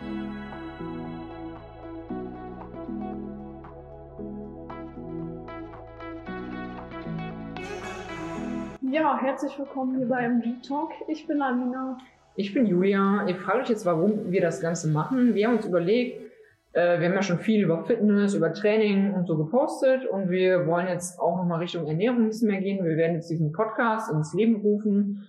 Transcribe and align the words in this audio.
Ja, 0.00 0.06
herzlich 9.20 9.58
willkommen 9.58 9.96
hier 9.96 10.06
beim 10.06 10.40
G-Talk. 10.40 10.90
Ich 11.08 11.26
bin 11.26 11.42
Alina. 11.42 11.98
Ich 12.36 12.54
bin 12.54 12.66
Julia. 12.66 13.26
Ihr 13.26 13.34
fragt 13.34 13.62
euch 13.62 13.70
jetzt, 13.70 13.86
warum 13.86 14.30
wir 14.30 14.40
das 14.40 14.60
Ganze 14.60 14.88
machen. 14.88 15.34
Wir 15.34 15.48
haben 15.48 15.56
uns 15.56 15.66
überlegt, 15.66 16.30
äh, 16.74 17.00
wir 17.00 17.08
haben 17.08 17.14
ja 17.14 17.22
schon 17.22 17.40
viel 17.40 17.64
über 17.64 17.84
Fitness, 17.84 18.34
über 18.34 18.52
Training 18.52 19.14
und 19.14 19.26
so 19.26 19.36
gepostet 19.36 20.06
und 20.06 20.30
wir 20.30 20.68
wollen 20.68 20.86
jetzt 20.86 21.18
auch 21.18 21.38
nochmal 21.38 21.58
Richtung 21.58 21.88
Ernährung 21.88 22.18
ein 22.18 22.28
bisschen 22.28 22.50
mehr 22.50 22.60
gehen. 22.60 22.84
Wir 22.84 22.96
werden 22.96 23.16
jetzt 23.16 23.30
diesen 23.30 23.50
Podcast 23.50 24.12
ins 24.12 24.32
Leben 24.32 24.60
rufen, 24.60 25.26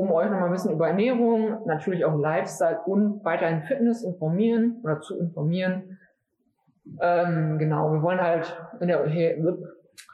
um 0.00 0.10
euch 0.12 0.30
nochmal 0.30 0.46
ein 0.46 0.52
bisschen 0.52 0.72
über 0.72 0.88
Ernährung, 0.88 1.58
natürlich 1.66 2.06
auch 2.06 2.18
Lifestyle 2.18 2.80
und 2.86 3.22
weiterhin 3.22 3.62
Fitness 3.64 4.02
informieren 4.02 4.80
oder 4.82 5.00
zu 5.00 5.18
informieren. 5.18 5.98
Ähm, 7.02 7.58
genau, 7.58 7.92
wir 7.92 8.02
wollen 8.02 8.20
halt 8.20 8.58
in 8.80 8.88
der 8.88 9.04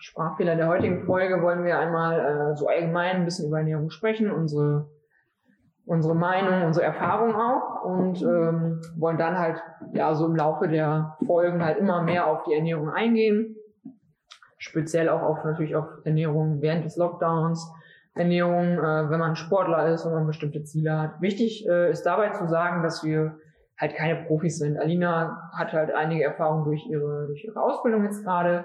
Sprachfehler 0.01 0.57
der 0.57 0.67
heutigen 0.67 1.05
Folge 1.05 1.41
wollen 1.41 1.65
wir 1.65 1.79
einmal 1.79 2.19
äh, 2.19 2.57
so 2.57 2.67
allgemein 2.67 3.17
ein 3.17 3.25
bisschen 3.25 3.47
über 3.47 3.59
Ernährung 3.59 3.91
sprechen, 3.91 4.33
unsere 4.33 4.89
unsere 5.85 6.17
Meinung, 6.17 6.65
unsere 6.65 6.85
Erfahrung 6.85 7.37
auch 7.37 7.85
und 7.85 8.21
ähm, 8.21 8.81
wollen 8.97 9.19
dann 9.19 9.39
halt 9.39 9.63
ja 9.93 10.13
so 10.17 10.27
im 10.27 10.35
Laufe 10.35 10.67
der 10.67 11.17
Folgen 11.25 11.65
halt 11.65 11.79
immer 11.79 12.03
mehr 12.03 12.27
auf 12.27 12.43
die 12.43 12.55
Ernährung 12.55 12.91
eingehen, 12.91 13.55
speziell 14.59 15.09
auch 15.09 15.23
auf 15.23 15.45
natürlich 15.45 15.77
auf 15.77 15.87
Ernährung 16.03 16.61
während 16.61 16.85
des 16.85 16.97
Lockdowns, 16.97 17.73
Ernährung, 18.17 18.79
äh, 18.79 19.11
wenn 19.11 19.21
man 19.21 19.37
Sportler 19.37 19.89
ist 19.89 20.05
und 20.05 20.15
man 20.15 20.27
bestimmte 20.27 20.65
Ziele 20.65 20.99
hat. 20.99 21.21
Wichtig 21.21 21.67
äh, 21.69 21.91
ist 21.91 22.05
dabei 22.05 22.31
zu 22.31 22.49
sagen, 22.49 22.83
dass 22.83 23.05
wir 23.05 23.37
halt 23.79 23.95
keine 23.95 24.25
Profis 24.25 24.59
sind. 24.59 24.79
Alina 24.79 25.51
hat 25.57 25.73
halt 25.73 25.95
einige 25.95 26.25
Erfahrungen 26.25 26.65
durch 26.65 26.87
ihre 26.87 27.27
durch 27.27 27.45
ihre 27.45 27.61
Ausbildung 27.61 28.05
jetzt 28.05 28.25
gerade. 28.25 28.65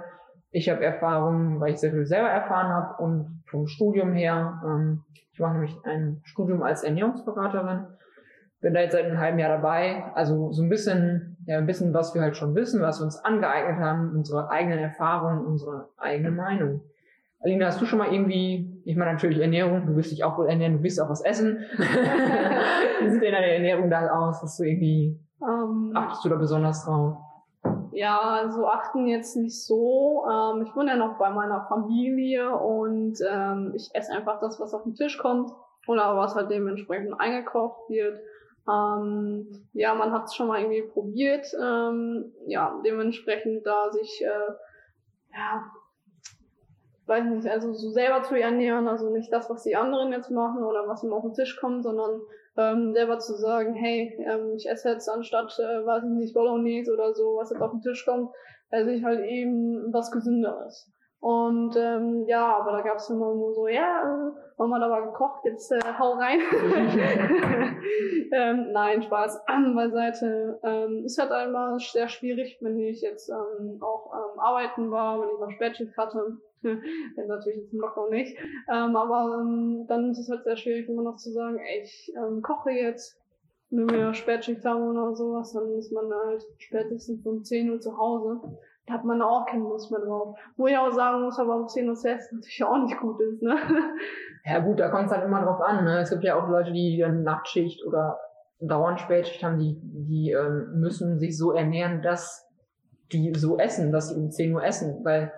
Ich 0.52 0.70
habe 0.70 0.84
Erfahrungen, 0.84 1.60
weil 1.60 1.74
ich 1.74 1.80
sehr 1.80 1.92
viel 1.92 2.06
selber 2.06 2.30
erfahren 2.30 2.70
habe 2.70 3.04
und 3.04 3.44
vom 3.46 3.68
Studium 3.68 4.14
her. 4.14 4.62
Ähm, 4.66 5.04
ich 5.34 5.40
mache 5.40 5.54
nämlich 5.54 5.78
ein 5.84 6.22
Studium 6.24 6.64
als 6.64 6.84
Ernährungsberaterin. 6.84 7.88
Bin 8.62 8.74
da 8.74 8.82
jetzt 8.82 8.94
seit 8.94 9.06
einem 9.06 9.18
halben 9.18 9.40
Jahr 9.40 9.58
dabei. 9.58 10.04
Also 10.14 10.52
so 10.52 10.62
ein 10.62 10.70
bisschen, 10.70 11.38
ja, 11.46 11.58
ein 11.58 11.66
bisschen, 11.66 11.94
was 11.94 12.14
wir 12.14 12.22
halt 12.22 12.38
schon 12.38 12.54
wissen, 12.54 12.82
was 12.82 13.00
wir 13.00 13.06
uns 13.06 13.18
angeeignet 13.18 13.80
haben, 13.80 14.12
unsere 14.16 14.50
eigenen 14.50 14.80
Erfahrungen, 14.80 15.46
unsere 15.46 15.90
eigene 15.98 16.32
Meinung. 16.32 16.82
Alina, 17.40 17.68
hast 17.68 17.82
du 17.82 17.86
schon 17.86 18.00
mal 18.00 18.14
irgendwie, 18.14 18.71
ich 18.86 18.96
meine 18.96 19.14
natürlich 19.14 19.40
Ernährung, 19.40 19.86
du 19.86 19.96
wirst 19.96 20.12
dich 20.12 20.24
auch 20.24 20.38
wohl 20.38 20.48
ernähren, 20.48 20.78
du 20.78 20.84
willst 20.84 21.02
auch 21.02 21.10
was 21.10 21.24
essen. 21.24 21.60
Wie 21.78 23.10
sieht 23.10 23.22
denn 23.22 23.34
deine 23.34 23.54
Ernährung 23.54 23.90
da 23.90 24.08
aus? 24.10 24.42
Hast 24.42 24.60
du 24.60 24.64
irgendwie, 24.64 25.20
um, 25.40 25.50
ähm, 25.50 25.92
achtest 25.96 26.26
du 26.26 26.30
da 26.30 26.36
besonders 26.36 26.86
drauf? 26.86 27.18
Ja, 27.92 28.20
also 28.20 28.68
achten 28.68 29.08
jetzt 29.08 29.36
nicht 29.36 29.66
so. 29.66 30.26
Ähm, 30.26 30.66
ich 30.66 30.76
wohne 30.76 30.92
ja 30.92 30.96
noch 30.96 31.18
bei 31.18 31.30
meiner 31.30 31.66
Familie 31.68 32.56
und 32.56 33.18
ähm, 33.30 33.74
ich 33.76 33.90
esse 33.94 34.14
einfach 34.14 34.40
das, 34.40 34.60
was 34.60 34.74
auf 34.74 34.84
den 34.84 34.96
Tisch 34.96 35.18
kommt 35.18 35.52
oder 35.88 36.16
was 36.16 36.36
halt 36.36 36.50
dementsprechend 36.50 37.20
eingekocht 37.20 37.90
wird. 37.90 38.20
Ähm, 38.70 39.68
ja, 39.74 39.94
man 39.94 40.12
hat 40.12 40.26
es 40.26 40.36
schon 40.36 40.48
mal 40.48 40.62
irgendwie 40.62 40.84
probiert. 40.84 41.48
Ähm, 41.62 42.32
ja, 42.48 42.80
dementsprechend 42.86 43.66
da 43.66 43.92
sich 43.92 44.24
äh, 44.24 44.54
ja 45.34 45.72
weiß 47.12 47.26
nicht, 47.26 47.48
also 47.48 47.74
so 47.74 47.90
selber 47.92 48.24
zu 48.24 48.36
ernähren, 48.36 48.88
also 48.88 49.10
nicht 49.10 49.32
das, 49.34 49.50
was 49.50 49.64
die 49.64 49.76
anderen 49.76 50.14
jetzt 50.14 50.32
machen 50.32 50.64
oder 50.64 50.88
was 50.88 51.04
ihm 51.04 51.12
auf 51.12 51.24
den 51.24 51.34
Tisch 51.34 51.60
kommt, 51.60 51.84
sondern 51.84 52.22
ähm, 52.58 52.94
selber 52.94 53.20
zu 53.20 53.34
sagen, 53.34 53.74
hey, 53.74 54.18
ähm, 54.26 54.54
ich 54.56 54.70
esse 54.70 54.90
jetzt 54.90 55.10
anstatt, 55.10 55.54
äh, 55.60 55.86
weiß 55.86 56.04
ich 56.06 56.10
nicht, 56.12 56.34
Bolognese 56.34 56.94
oder 56.94 57.14
so, 57.14 57.36
was 57.36 57.50
jetzt 57.50 57.62
auf 57.62 57.72
den 57.72 57.82
Tisch 57.82 58.06
kommt, 58.06 58.32
esse 58.70 58.92
ich 58.92 59.04
halt 59.04 59.26
eben 59.26 59.92
was 59.92 60.10
Gesünderes. 60.12 60.90
Und 61.20 61.76
ähm, 61.76 62.26
ja, 62.28 62.58
aber 62.58 62.72
da 62.72 62.82
gab 62.82 62.96
es 62.96 63.10
immer 63.10 63.36
nur 63.36 63.54
so, 63.54 63.68
ja, 63.68 64.02
äh, 64.02 64.32
Mama 64.58 64.78
hat 64.78 64.84
aber 64.84 65.06
gekocht, 65.08 65.46
jetzt 65.46 65.72
äh, 65.72 65.80
hau 66.00 66.14
rein. 66.14 66.40
ähm, 68.32 68.72
nein, 68.72 69.04
Spaß 69.04 69.44
beiseite. 69.76 70.60
Ähm, 70.64 71.04
ist 71.06 71.20
halt 71.20 71.32
einmal 71.32 71.78
sehr 71.78 72.08
schwierig, 72.08 72.58
wenn 72.62 72.80
ich 72.80 73.02
jetzt 73.02 73.30
ähm, 73.30 73.78
auch 73.82 74.12
ähm, 74.14 74.40
arbeiten 74.40 74.90
war, 74.90 75.22
wenn 75.22 75.30
ich 75.30 75.40
mal 75.40 75.52
Spätschicht 75.52 75.96
hatte. 75.96 76.38
Wenn 77.16 77.28
natürlich 77.28 77.60
jetzt 77.60 77.74
im 77.74 77.80
Lockdown 77.80 78.10
nicht. 78.12 78.38
Ähm, 78.72 78.96
aber 78.96 79.42
ähm, 79.42 79.86
dann 79.88 80.12
ist 80.12 80.20
es 80.20 80.30
halt 80.30 80.44
sehr 80.44 80.58
schwierig, 80.58 80.88
immer 80.90 81.04
noch 81.04 81.18
zu 81.18 81.32
sagen, 81.32 81.58
ey, 81.58 81.82
ich 81.82 82.14
ähm, 82.16 82.42
koche 82.42 82.72
jetzt, 82.72 83.20
wenn 83.70 83.90
wir 83.90 84.14
Spätschicht 84.14 84.64
haben 84.66 84.90
oder 84.90 85.16
sowas, 85.16 85.54
dann 85.54 85.72
ist 85.78 85.92
man 85.92 86.12
halt 86.26 86.44
spätestens 86.58 87.26
um 87.26 87.44
10 87.44 87.72
Uhr 87.72 87.80
zu 87.80 87.98
Hause. 87.98 88.42
Da 88.86 88.96
hat 88.96 89.06
man 89.06 89.22
auch 89.22 89.46
keine 89.46 89.64
Lust 89.64 89.92
mehr 89.92 90.02
drauf. 90.02 90.38
Wo 90.58 90.68
ich 90.68 90.78
auch 90.78 90.92
sagen 90.92 91.24
muss, 91.24 91.40
aber 91.40 91.56
um 91.56 91.68
10 91.68 91.88
Uhr 91.88 91.96
Sex 91.96 92.32
natürlich 92.32 92.64
auch 92.64 92.84
nicht 92.84 93.00
gut 93.00 93.20
ist, 93.22 93.42
ne? 93.42 93.56
Ja 94.44 94.58
gut, 94.58 94.80
da 94.80 94.90
kommt 94.90 95.06
es 95.06 95.12
halt 95.12 95.24
immer 95.24 95.44
drauf 95.44 95.62
an, 95.62 95.86
ne? 95.86 96.00
Es 96.00 96.10
gibt 96.10 96.24
ja 96.24 96.36
auch 96.36 96.50
Leute, 96.50 96.72
die 96.72 96.98
dann 96.98 97.22
Nachtschicht 97.22 97.86
oder 97.86 98.20
dauernd 98.60 99.00
Spätschicht 99.00 99.44
haben, 99.44 99.60
die, 99.60 99.80
die 99.82 100.32
ähm, 100.32 100.80
müssen 100.80 101.20
sich 101.20 101.38
so 101.38 101.52
ernähren, 101.52 102.02
dass 102.02 102.48
die 103.12 103.34
so 103.36 103.58
essen, 103.58 103.92
dass 103.92 104.10
sie 104.10 104.16
um 104.16 104.32
10 104.32 104.54
Uhr 104.54 104.64
essen, 104.64 105.04
weil 105.04 105.32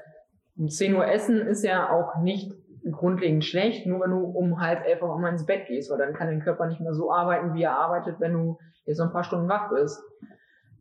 um 0.58 0.70
10 0.70 0.96
Uhr 0.96 1.08
essen 1.08 1.40
ist 1.42 1.64
ja 1.64 1.90
auch 1.90 2.22
nicht 2.22 2.52
grundlegend 2.92 3.46
schlecht, 3.46 3.86
nur 3.86 4.02
wenn 4.02 4.12
du 4.12 4.20
um 4.20 4.60
halb 4.60 4.86
elf 4.86 5.02
auch 5.02 5.18
mal 5.18 5.30
ins 5.30 5.46
Bett 5.46 5.68
gehst, 5.68 5.90
weil 5.90 5.98
dann 5.98 6.14
kann 6.14 6.28
dein 6.28 6.42
Körper 6.42 6.68
nicht 6.68 6.82
mehr 6.82 6.94
so 6.94 7.12
arbeiten, 7.12 7.54
wie 7.54 7.64
er 7.64 7.78
arbeitet, 7.78 8.20
wenn 8.20 8.34
du 8.34 8.58
jetzt 8.86 8.98
noch 9.00 9.08
ein 9.08 9.14
paar 9.14 9.24
Stunden 9.24 9.48
wach 9.48 9.70
bist. 9.70 10.04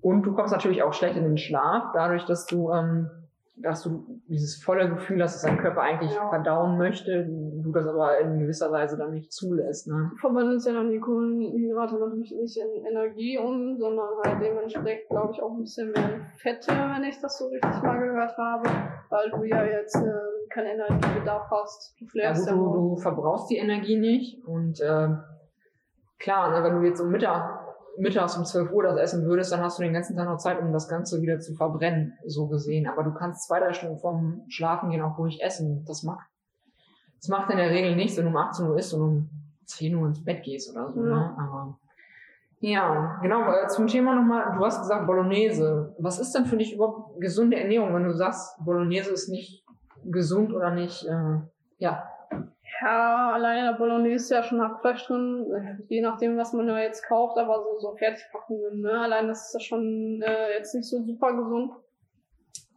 Und 0.00 0.22
du 0.22 0.34
kommst 0.34 0.53
natürlich 0.53 0.83
auch 0.83 0.93
schlecht 0.93 1.16
in 1.16 1.22
den 1.22 1.38
Schlaf, 1.38 1.93
dadurch, 1.94 2.25
dass 2.25 2.47
du 2.47 2.72
ähm, 2.72 3.09
dass 3.56 3.83
du 3.83 4.21
dieses 4.28 4.62
volle 4.62 4.88
Gefühl 4.88 5.22
hast, 5.22 5.34
dass 5.34 5.43
dein 5.43 5.59
Körper 5.59 5.83
eigentlich 5.83 6.12
ja. 6.15 6.28
verdauen 6.28 6.78
möchte, 6.78 7.25
du 7.27 7.71
das 7.71 7.87
aber 7.87 8.19
in 8.19 8.41
gewisser 8.41 8.72
Weise 8.72 8.97
dann 8.97 9.12
nicht 9.12 9.33
zulässt. 9.33 9.89
Ne? 9.89 10.10
Verwandelst 10.21 10.66
ja 10.66 10.72
dann 10.72 10.91
die 10.91 10.99
Kohlenhydrate 10.99 11.99
natürlich 11.99 12.33
nicht 12.33 12.59
in 12.59 12.87
Energie 12.87 13.39
um, 13.39 13.77
sondern 13.78 14.09
halt 14.25 14.43
dementsprechend, 14.43 15.09
glaube 15.10 15.33
ich, 15.33 15.43
auch 15.43 15.53
ein 15.53 15.60
bisschen 15.60 15.93
mehr 15.93 16.15
in 16.15 16.22
Fette, 16.39 16.72
wenn 16.72 17.04
ich 17.04 17.21
das 17.21 17.39
so 17.39 17.49
richtig 17.49 17.83
mal 17.83 17.99
gehört 17.99 18.37
habe, 18.39 18.69
weil 19.12 19.30
du 19.30 19.44
ja 19.44 19.64
jetzt 19.64 19.96
äh, 19.96 20.48
keinen 20.48 20.80
Energiebedarf 20.80 21.50
hast. 21.50 21.94
Du, 22.00 22.06
ja, 22.18 22.32
gut, 22.32 22.48
du, 22.48 22.72
du 22.72 22.96
verbrauchst 22.96 23.50
die 23.50 23.58
Energie 23.58 23.98
nicht 23.98 24.44
und 24.46 24.80
äh, 24.80 25.08
klar, 26.18 26.50
ne, 26.50 26.64
wenn 26.64 26.80
du 26.80 26.86
jetzt 26.86 27.00
um 27.00 27.10
Mittag 27.10 27.62
mittags 27.98 28.36
um 28.38 28.44
12 28.44 28.72
Uhr 28.72 28.82
das 28.84 28.98
essen 28.98 29.26
würdest, 29.26 29.52
dann 29.52 29.60
hast 29.60 29.78
du 29.78 29.82
den 29.82 29.92
ganzen 29.92 30.16
Tag 30.16 30.26
noch 30.26 30.38
Zeit, 30.38 30.58
um 30.60 30.72
das 30.72 30.88
Ganze 30.88 31.20
wieder 31.20 31.40
zu 31.40 31.54
verbrennen, 31.54 32.14
so 32.26 32.48
gesehen. 32.48 32.88
Aber 32.88 33.02
du 33.02 33.12
kannst 33.12 33.46
zwei, 33.46 33.60
drei 33.60 33.74
Stunden 33.74 33.98
vorm 33.98 34.44
Schlafen 34.48 34.90
gehen 34.90 35.02
auch 35.02 35.18
ruhig 35.18 35.42
essen. 35.42 35.84
Das 35.86 36.02
macht, 36.02 36.26
das 37.20 37.28
macht 37.28 37.50
in 37.50 37.58
der 37.58 37.70
Regel 37.70 37.94
nichts, 37.94 38.16
wenn 38.16 38.24
du 38.24 38.30
um 38.30 38.36
18 38.36 38.66
Uhr 38.66 38.78
isst 38.78 38.94
und 38.94 39.02
um 39.02 39.30
10 39.66 39.94
Uhr 39.94 40.06
ins 40.06 40.24
Bett 40.24 40.42
gehst 40.42 40.70
oder 40.70 40.90
so, 40.92 41.00
ne? 41.00 41.10
ja. 41.10 41.16
ne? 41.16 41.36
Aber, 41.38 41.78
ja, 42.62 43.18
genau, 43.20 43.66
zum 43.66 43.88
Thema 43.88 44.14
nochmal, 44.14 44.56
du 44.56 44.64
hast 44.64 44.82
gesagt 44.82 45.06
Bolognese. 45.06 45.96
Was 45.98 46.20
ist 46.20 46.32
denn 46.32 46.46
für 46.46 46.56
dich 46.56 46.74
überhaupt 46.74 47.20
gesunde 47.20 47.58
Ernährung, 47.58 47.92
wenn 47.92 48.04
du 48.04 48.14
sagst, 48.14 48.56
Bolognese 48.64 49.12
ist 49.12 49.28
nicht 49.28 49.64
gesund 50.04 50.52
oder 50.54 50.70
nicht, 50.70 51.04
äh, 51.04 51.40
ja, 51.78 52.04
ja, 52.80 53.32
alleine 53.32 53.70
der 53.70 53.78
Bolognese 53.78 54.24
ist 54.24 54.30
ja 54.30 54.42
schon 54.42 54.62
Hackfleisch 54.62 55.06
drin, 55.06 55.84
je 55.88 56.00
nachdem, 56.00 56.36
was 56.36 56.52
man 56.52 56.68
ja 56.68 56.78
jetzt 56.78 57.04
kauft, 57.04 57.36
aber 57.36 57.62
so, 57.62 57.80
so 57.80 57.96
Fertigpackungen, 57.96 58.80
ne? 58.80 58.92
Allein 58.92 59.28
das 59.28 59.46
ist 59.46 59.54
ja 59.54 59.60
schon 59.60 60.22
äh, 60.22 60.52
jetzt 60.56 60.74
nicht 60.74 60.88
so 60.88 61.02
super 61.02 61.36
gesund. 61.36 61.72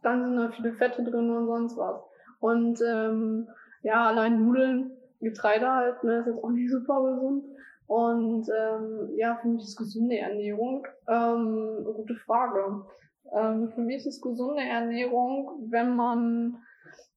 Dann 0.02 0.24
sind 0.24 0.36
da 0.36 0.50
viele 0.50 0.72
Fette 0.74 1.02
drin 1.02 1.30
und 1.30 1.46
sonst 1.46 1.76
was. 1.76 2.00
Und 2.40 2.80
ähm, 2.86 3.48
ja, 3.82 4.06
allein 4.06 4.44
Nudeln, 4.44 4.92
Getreide 5.20 5.70
halt, 5.70 6.04
ne, 6.04 6.18
ist 6.18 6.26
jetzt 6.26 6.44
auch 6.44 6.50
nicht 6.50 6.70
super 6.70 7.02
gesund. 7.02 7.44
Und 7.86 8.48
ähm, 8.48 9.10
ja, 9.16 9.36
für 9.36 9.48
mich 9.48 9.62
ist 9.62 9.76
gesunde 9.76 10.18
Ernährung 10.18 10.86
ähm, 11.08 11.76
eine 11.78 11.92
gute 11.94 12.16
Frage. 12.16 12.84
Ähm, 13.32 13.70
für 13.74 13.80
mich 13.80 14.04
ist 14.06 14.22
gesunde 14.22 14.62
Ernährung, 14.62 15.68
wenn 15.70 15.94
man 15.94 16.58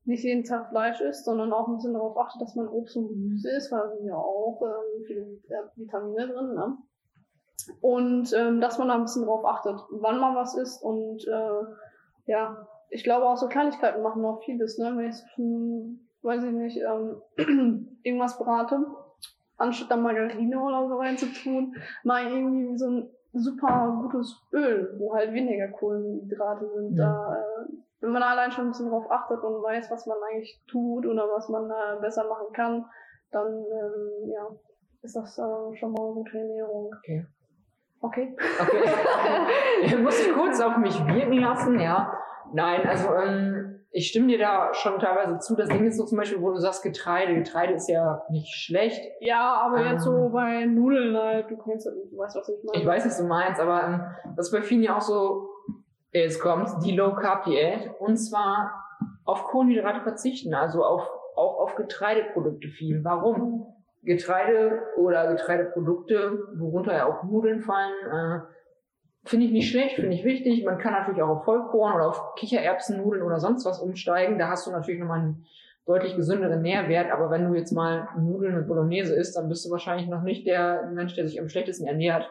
nicht 0.05 0.23
jeden 0.23 0.43
Tag 0.43 0.69
Fleisch 0.69 1.01
isst, 1.01 1.25
sondern 1.25 1.53
auch 1.53 1.67
ein 1.67 1.75
bisschen 1.75 1.93
darauf 1.93 2.17
achtet, 2.17 2.41
dass 2.41 2.55
man 2.55 2.67
Obst 2.67 2.97
und 2.97 3.09
Gemüse 3.09 3.49
isst, 3.51 3.71
weil 3.71 3.81
da 3.81 3.95
sind 3.95 4.07
ja 4.07 4.15
auch 4.15 4.61
ähm, 4.63 5.03
viele 5.05 5.25
Vitamine 5.75 6.27
drin. 6.27 6.53
Ne? 6.53 6.77
Und 7.81 8.33
ähm, 8.33 8.61
dass 8.61 8.77
man 8.77 8.87
da 8.87 8.95
ein 8.95 9.03
bisschen 9.03 9.25
darauf 9.25 9.45
achtet, 9.45 9.79
wann 9.91 10.19
man 10.19 10.35
was 10.35 10.55
isst 10.55 10.83
und 10.83 11.27
äh, 11.27 12.31
ja, 12.31 12.67
ich 12.89 13.03
glaube 13.03 13.27
auch 13.27 13.37
so 13.37 13.47
Kleinigkeiten 13.47 14.01
machen 14.01 14.21
noch 14.21 14.41
vieles, 14.43 14.77
ne? 14.77 14.93
Wenn 14.95 15.09
ich 15.09 15.15
hm, 15.35 16.09
weiß 16.21 16.43
ich 16.43 16.51
nicht, 16.51 16.77
ähm, 16.77 17.21
irgendwas 18.03 18.37
brate, 18.37 18.79
anstatt 19.59 19.91
da 19.91 19.97
Margarine 19.97 20.59
oder 20.59 20.87
so 20.87 20.97
reinzutun, 20.97 21.75
mal 22.03 22.25
irgendwie 22.25 22.77
so 22.77 22.87
ein 22.87 23.09
super 23.33 23.99
gutes 24.01 24.41
Öl, 24.53 24.95
wo 24.97 25.13
halt 25.13 25.33
weniger 25.33 25.67
Kohlenhydrate 25.67 26.67
sind, 26.75 26.97
ja. 26.97 27.05
da 27.05 27.35
äh, 27.35 27.65
wenn 28.01 28.11
man 28.11 28.23
allein 28.23 28.51
schon 28.51 28.65
ein 28.65 28.71
bisschen 28.71 28.89
drauf 28.89 29.11
achtet 29.11 29.43
und 29.43 29.61
weiß, 29.61 29.91
was 29.91 30.05
man 30.05 30.17
eigentlich 30.29 30.61
tut 30.67 31.05
oder 31.05 31.27
was 31.27 31.49
man 31.49 31.69
äh, 31.69 31.99
besser 31.99 32.27
machen 32.27 32.47
kann, 32.53 32.85
dann 33.31 33.47
ähm, 33.47 34.31
ja, 34.31 34.47
ist 35.01 35.15
das 35.15 35.37
äh, 35.37 35.75
schon 35.77 35.91
mal 35.91 36.05
eine 36.05 36.13
gute 36.13 36.37
Ernährung. 36.37 36.91
Okay. 36.97 37.25
Okay. 38.01 38.35
Okay. 38.37 39.97
muss 40.01 40.19
ich 40.25 40.33
kurz 40.33 40.61
auf 40.61 40.77
mich 40.77 40.97
wirken 41.07 41.39
lassen, 41.39 41.79
ja. 41.79 42.13
Nein, 42.53 42.87
also 42.87 43.13
ähm, 43.15 43.58
ich 43.91 44.07
stimme 44.07 44.27
dir 44.27 44.37
da 44.37 44.73
schon 44.73 44.99
teilweise 44.99 45.39
zu. 45.39 45.55
Das 45.55 45.69
Ding 45.69 45.85
ist 45.85 45.97
so 45.97 46.05
zum 46.05 46.17
Beispiel, 46.17 46.41
wo 46.41 46.51
du 46.51 46.59
sagst 46.59 46.83
Getreide. 46.83 47.33
Getreide 47.33 47.73
ist 47.73 47.89
ja 47.89 48.23
nicht 48.29 48.53
schlecht. 48.53 49.01
Ja, 49.19 49.61
aber 49.65 49.79
Ähm. 49.79 49.93
jetzt 49.93 50.03
so 50.03 50.29
bei 50.29 50.65
Nudeln 50.65 51.17
halt, 51.17 51.49
du 51.49 51.57
kennst 51.57 51.87
du 51.87 52.17
weißt, 52.17 52.35
was 52.35 52.49
ich 52.49 52.63
meine. 52.63 52.79
Ich 52.81 52.87
weiß, 52.87 53.05
was 53.05 53.17
du 53.17 53.23
meinst, 53.23 53.59
aber 53.59 53.83
ähm, 53.83 54.01
das 54.35 54.47
ist 54.47 54.51
bei 54.51 54.61
vielen 54.61 54.83
ja 54.83 54.97
auch 54.97 55.01
so, 55.01 55.49
jetzt 56.11 56.39
kommt 56.39 56.69
die 56.85 56.95
Low 56.95 57.15
Carb 57.15 57.45
Diät 57.45 57.89
und 57.99 58.17
zwar 58.17 58.73
auf 59.25 59.43
Kohlenhydrate 59.45 60.01
verzichten, 60.01 60.53
also 60.53 60.83
auf, 60.83 61.07
auch 61.35 61.59
auf 61.59 61.75
Getreideprodukte 61.75 62.67
viel. 62.67 63.03
Warum? 63.03 63.73
Getreide 64.03 64.81
oder 64.97 65.27
Getreideprodukte, 65.27 66.39
worunter 66.57 66.95
ja 66.95 67.05
auch 67.05 67.23
Nudeln 67.23 67.61
fallen, 67.61 67.93
äh, 68.05 68.39
finde 69.25 69.45
ich 69.45 69.51
nicht 69.51 69.69
schlecht, 69.69 69.95
finde 69.95 70.15
ich 70.15 70.23
wichtig. 70.23 70.63
Man 70.63 70.77
kann 70.77 70.93
natürlich 70.93 71.21
auch 71.21 71.29
auf 71.29 71.45
Vollkorn 71.45 71.95
oder 71.95 72.07
auf 72.07 72.35
Kichererbsennudeln 72.35 73.23
oder 73.23 73.39
sonst 73.39 73.65
was 73.65 73.79
umsteigen. 73.79 74.39
Da 74.39 74.49
hast 74.49 74.65
du 74.65 74.71
natürlich 74.71 74.99
nochmal 74.99 75.19
einen 75.19 75.45
deutlich 75.85 76.15
gesünderen 76.15 76.61
Nährwert. 76.61 77.11
Aber 77.11 77.29
wenn 77.29 77.47
du 77.47 77.55
jetzt 77.55 77.71
mal 77.71 78.07
Nudeln 78.17 78.55
mit 78.55 78.67
Bolognese 78.67 79.15
isst, 79.15 79.35
dann 79.35 79.49
bist 79.49 79.65
du 79.65 79.71
wahrscheinlich 79.71 80.07
noch 80.07 80.21
nicht 80.21 80.45
der 80.45 80.89
Mensch, 80.93 81.15
der 81.15 81.27
sich 81.27 81.39
am 81.39 81.49
schlechtesten 81.49 81.87
ernährt. 81.87 82.29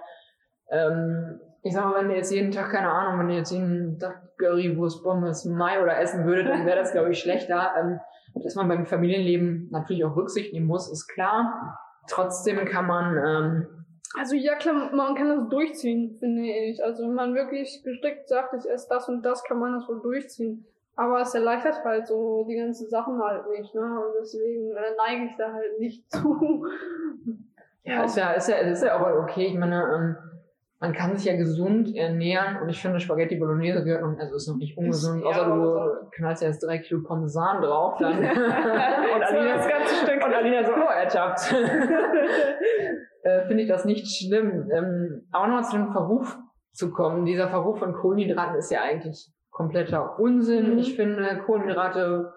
Ähm, 0.70 1.40
ich 1.62 1.75
sag 1.75 1.85
mal, 1.85 2.00
wenn 2.00 2.08
du 2.08 2.14
jetzt 2.14 2.32
jeden 2.32 2.52
Tag, 2.52 2.70
keine 2.70 2.91
Ahnung, 2.91 3.20
wenn 3.20 3.29
du 3.29 3.34
jetzt 3.34 3.50
jeden 3.50 3.99
Tag 3.99 4.37
Currywurst, 4.38 5.02
Pommes, 5.02 5.44
Mai 5.44 5.82
oder 5.82 5.99
essen 5.99 6.25
würdet, 6.25 6.49
dann 6.49 6.67
wäre 6.67 6.79
das, 6.79 6.93
glaube 6.93 7.11
ich, 7.11 7.19
schlechter. 7.19 7.73
Ähm, 7.79 8.00
dass 8.34 8.55
man 8.55 8.69
beim 8.69 8.87
Familienleben 8.87 9.69
natürlich 9.70 10.05
auch 10.05 10.17
Rücksicht 10.17 10.52
nehmen 10.52 10.67
muss, 10.67 10.91
ist 10.91 11.08
klar. 11.08 11.79
Trotzdem 12.08 12.64
kann 12.64 12.87
man, 12.87 13.17
ähm, 13.17 13.78
Also 14.16 14.37
ja 14.37 14.55
klar, 14.55 14.90
man 14.94 15.14
kann 15.14 15.28
das 15.28 15.49
durchziehen, 15.50 16.16
finde 16.19 16.43
ich. 16.43 16.82
Also 16.82 17.05
wenn 17.05 17.14
man 17.14 17.34
wirklich 17.34 17.82
gestrickt 17.82 18.28
sagt, 18.28 18.55
ich 18.55 18.69
esse 18.69 18.88
das 18.88 19.08
und 19.08 19.22
das, 19.22 19.44
kann 19.44 19.58
man 19.58 19.75
das 19.75 19.88
wohl 19.88 20.00
durchziehen. 20.00 20.66
Aber 20.96 21.20
es 21.20 21.34
erleichtert 21.34 21.84
halt 21.84 22.08
so 22.08 22.44
die 22.49 22.56
ganzen 22.56 22.88
Sachen 22.88 23.22
halt 23.22 23.49
nicht, 23.50 23.72
ne? 23.75 23.82
Und 23.82 24.14
deswegen 24.20 24.72
äh, 24.72 24.96
neige 24.96 25.26
ich 25.26 25.37
da 25.37 25.52
halt 25.52 25.78
nicht 25.78 26.10
zu. 26.10 26.66
ja, 27.84 28.05
ist 28.05 28.16
ja, 28.16 28.32
ist 28.32 28.49
ja, 28.49 28.56
ist 28.56 28.82
ja 28.82 28.94
aber 28.96 29.20
okay. 29.20 29.46
Ich 29.46 29.55
meine, 29.55 29.76
ähm, 29.76 30.16
man 30.81 30.93
kann 30.93 31.16
sich 31.16 31.26
ja 31.26 31.37
gesund 31.37 31.94
ernähren 31.94 32.62
und 32.62 32.69
ich 32.69 32.81
finde 32.81 33.00
Spaghetti 33.00 33.37
Bolognese 33.37 33.84
gehört 33.84 34.02
noch, 34.02 34.19
also 34.19 34.37
ist 34.37 34.49
noch 34.49 34.56
nicht 34.56 34.76
ungesund, 34.78 35.25
außer 35.25 35.40
ja, 35.40 35.55
du 35.55 36.08
knallst 36.12 36.43
ja 36.43 36.49
jetzt 36.49 36.64
drei 36.64 36.78
Kilo 36.78 37.02
Parmesan 37.02 37.62
drauf, 37.62 37.96
dann. 38.00 38.19
und, 38.19 38.25
So 38.25 39.37
Alina, 39.37 39.56
das 39.56 39.69
ganze 39.69 39.94
Stück. 39.94 40.25
und 40.25 40.34
Alina 40.34 40.64
so, 40.64 40.72
oh, 40.72 40.90
ertappt. 40.90 41.55
Äh, 43.29 43.47
finde 43.47 43.63
ich 43.63 43.69
das 43.69 43.85
nicht 43.85 44.07
schlimm. 44.07 44.71
Ähm, 44.73 45.27
aber 45.31 45.47
nochmal 45.47 45.65
zu 45.65 45.77
dem 45.77 45.93
Verruf 45.93 46.39
zu 46.73 46.91
kommen. 46.91 47.25
Dieser 47.25 47.49
Verruf 47.49 47.79
von 47.79 47.93
Kohlenhydraten 47.93 48.57
ist 48.57 48.71
ja 48.71 48.83
eigentlich 48.83 49.31
kompletter 49.51 50.19
Unsinn. 50.19 50.73
Mhm. 50.73 50.79
Ich 50.79 50.97
finde, 50.97 51.43
Kohlenhydrate 51.45 52.33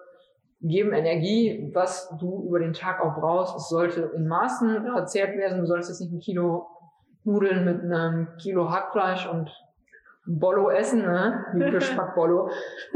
geben 0.60 0.92
Energie, 0.92 1.70
was 1.74 2.14
du 2.20 2.44
über 2.46 2.58
den 2.58 2.72
Tag 2.72 3.00
auch 3.00 3.14
brauchst. 3.14 3.56
Es 3.56 3.68
sollte 3.68 4.12
in 4.14 4.28
Maßen 4.28 4.86
verzehrt 4.92 5.36
werden. 5.36 5.58
Du 5.58 5.66
sollst 5.66 5.88
jetzt 5.88 6.00
nicht 6.00 6.12
ein 6.12 6.20
Kilo 6.20 6.66
Nudeln 7.24 7.64
mit 7.64 7.80
einem 7.82 8.28
Kilo 8.40 8.70
Hackfleisch 8.70 9.28
und 9.28 9.50
Bollo 10.26 10.70
essen, 10.70 11.02
ne? 11.02 11.44
Wie 11.54 11.62
Fischback-Bollo. 11.70 12.48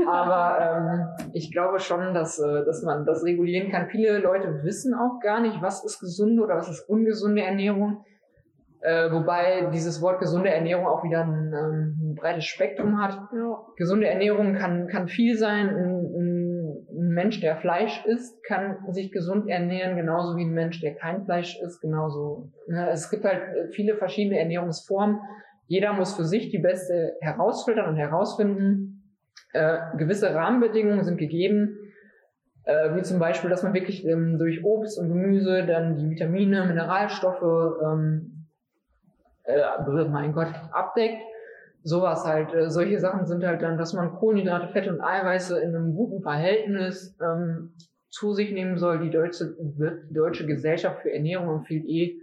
Aber 0.08 0.58
ähm, 0.60 1.30
ich 1.32 1.52
glaube 1.52 1.80
schon, 1.80 2.14
dass, 2.14 2.38
äh, 2.38 2.64
dass 2.64 2.82
man 2.82 3.04
das 3.04 3.24
regulieren 3.24 3.70
kann. 3.70 3.88
Viele 3.88 4.18
Leute 4.18 4.62
wissen 4.62 4.94
auch 4.94 5.20
gar 5.20 5.40
nicht, 5.40 5.60
was 5.60 5.84
ist 5.84 6.00
gesunde 6.00 6.42
oder 6.42 6.56
was 6.56 6.68
ist 6.68 6.88
ungesunde 6.88 7.42
Ernährung. 7.42 8.04
Äh, 8.80 9.10
wobei 9.10 9.68
dieses 9.72 10.00
Wort 10.00 10.20
gesunde 10.20 10.50
Ernährung 10.50 10.86
auch 10.86 11.02
wieder 11.02 11.24
ein, 11.24 11.52
ähm, 11.52 11.98
ein 12.00 12.14
breites 12.14 12.44
Spektrum 12.44 13.02
hat. 13.02 13.18
ja. 13.34 13.58
Gesunde 13.76 14.06
Ernährung 14.06 14.54
kann, 14.54 14.86
kann 14.86 15.08
viel 15.08 15.36
sein. 15.36 15.68
Ein, 15.70 16.04
ein, 16.14 16.86
ein 16.90 17.08
Mensch, 17.08 17.40
der 17.40 17.56
Fleisch 17.56 18.04
isst, 18.06 18.44
kann 18.44 18.76
sich 18.90 19.10
gesund 19.10 19.48
ernähren, 19.48 19.96
genauso 19.96 20.36
wie 20.36 20.44
ein 20.44 20.52
Mensch, 20.52 20.80
der 20.80 20.94
kein 20.94 21.24
Fleisch 21.24 21.58
isst, 21.60 21.80
genauso. 21.80 22.52
Ne? 22.68 22.88
Es 22.90 23.10
gibt 23.10 23.24
halt 23.24 23.42
äh, 23.42 23.68
viele 23.72 23.96
verschiedene 23.96 24.38
Ernährungsformen. 24.38 25.18
Jeder 25.66 25.92
muss 25.92 26.14
für 26.14 26.24
sich 26.24 26.50
die 26.50 26.58
beste 26.58 27.14
herausfiltern 27.20 27.88
und 27.88 27.96
herausfinden. 27.96 29.14
Äh, 29.52 29.78
gewisse 29.96 30.34
Rahmenbedingungen 30.34 31.04
sind 31.04 31.18
gegeben, 31.18 31.78
äh, 32.64 32.94
wie 32.94 33.02
zum 33.02 33.18
Beispiel, 33.18 33.50
dass 33.50 33.62
man 33.62 33.74
wirklich 33.74 34.04
ähm, 34.04 34.38
durch 34.38 34.64
Obst 34.64 34.98
und 34.98 35.08
Gemüse 35.08 35.64
dann 35.64 35.96
die 35.96 36.10
Vitamine, 36.10 36.66
Mineralstoffe, 36.66 37.76
ähm, 37.82 38.46
äh, 39.44 40.04
mein 40.08 40.32
Gott, 40.32 40.52
abdeckt 40.72 41.22
sowas 41.86 42.26
halt, 42.26 42.52
äh, 42.52 42.68
solche 42.68 42.98
Sachen 42.98 43.26
sind 43.26 43.44
halt 43.44 43.62
dann, 43.62 43.78
dass 43.78 43.92
man 43.92 44.12
Kohlenhydrate, 44.16 44.68
Fette 44.68 44.92
und 44.92 45.00
Eiweiße 45.00 45.60
in 45.60 45.74
einem 45.74 45.94
guten 45.94 46.20
Verhältnis 46.20 47.16
ähm, 47.22 47.74
zu 48.08 48.32
sich 48.32 48.50
nehmen 48.50 48.76
soll. 48.76 48.98
Die 48.98 49.10
deutsche, 49.10 49.54
die 49.56 50.14
deutsche 50.14 50.46
Gesellschaft 50.46 51.02
für 51.02 51.12
Ernährung 51.12 51.58
empfiehlt 51.58 51.84
eh, 51.86 52.18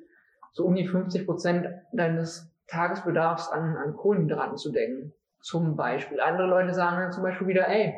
so 0.51 0.66
um 0.66 0.75
die 0.75 0.86
50 0.86 1.25
Prozent 1.25 1.68
deines 1.94 2.52
Tagesbedarfs 2.74 3.50
an, 3.52 3.78
an 3.78 3.96
Kohlenhydraten 3.96 4.58
zu 4.58 4.72
decken. 4.72 5.14
Zum 5.42 5.75
Beispiel. 5.75 6.20
Andere 6.20 6.48
Leute 6.48 6.74
sagen 6.74 6.98
dann 7.02 7.12
zum 7.12 7.24
Beispiel 7.24 7.48
wieder, 7.48 7.68
ey, 7.68 7.94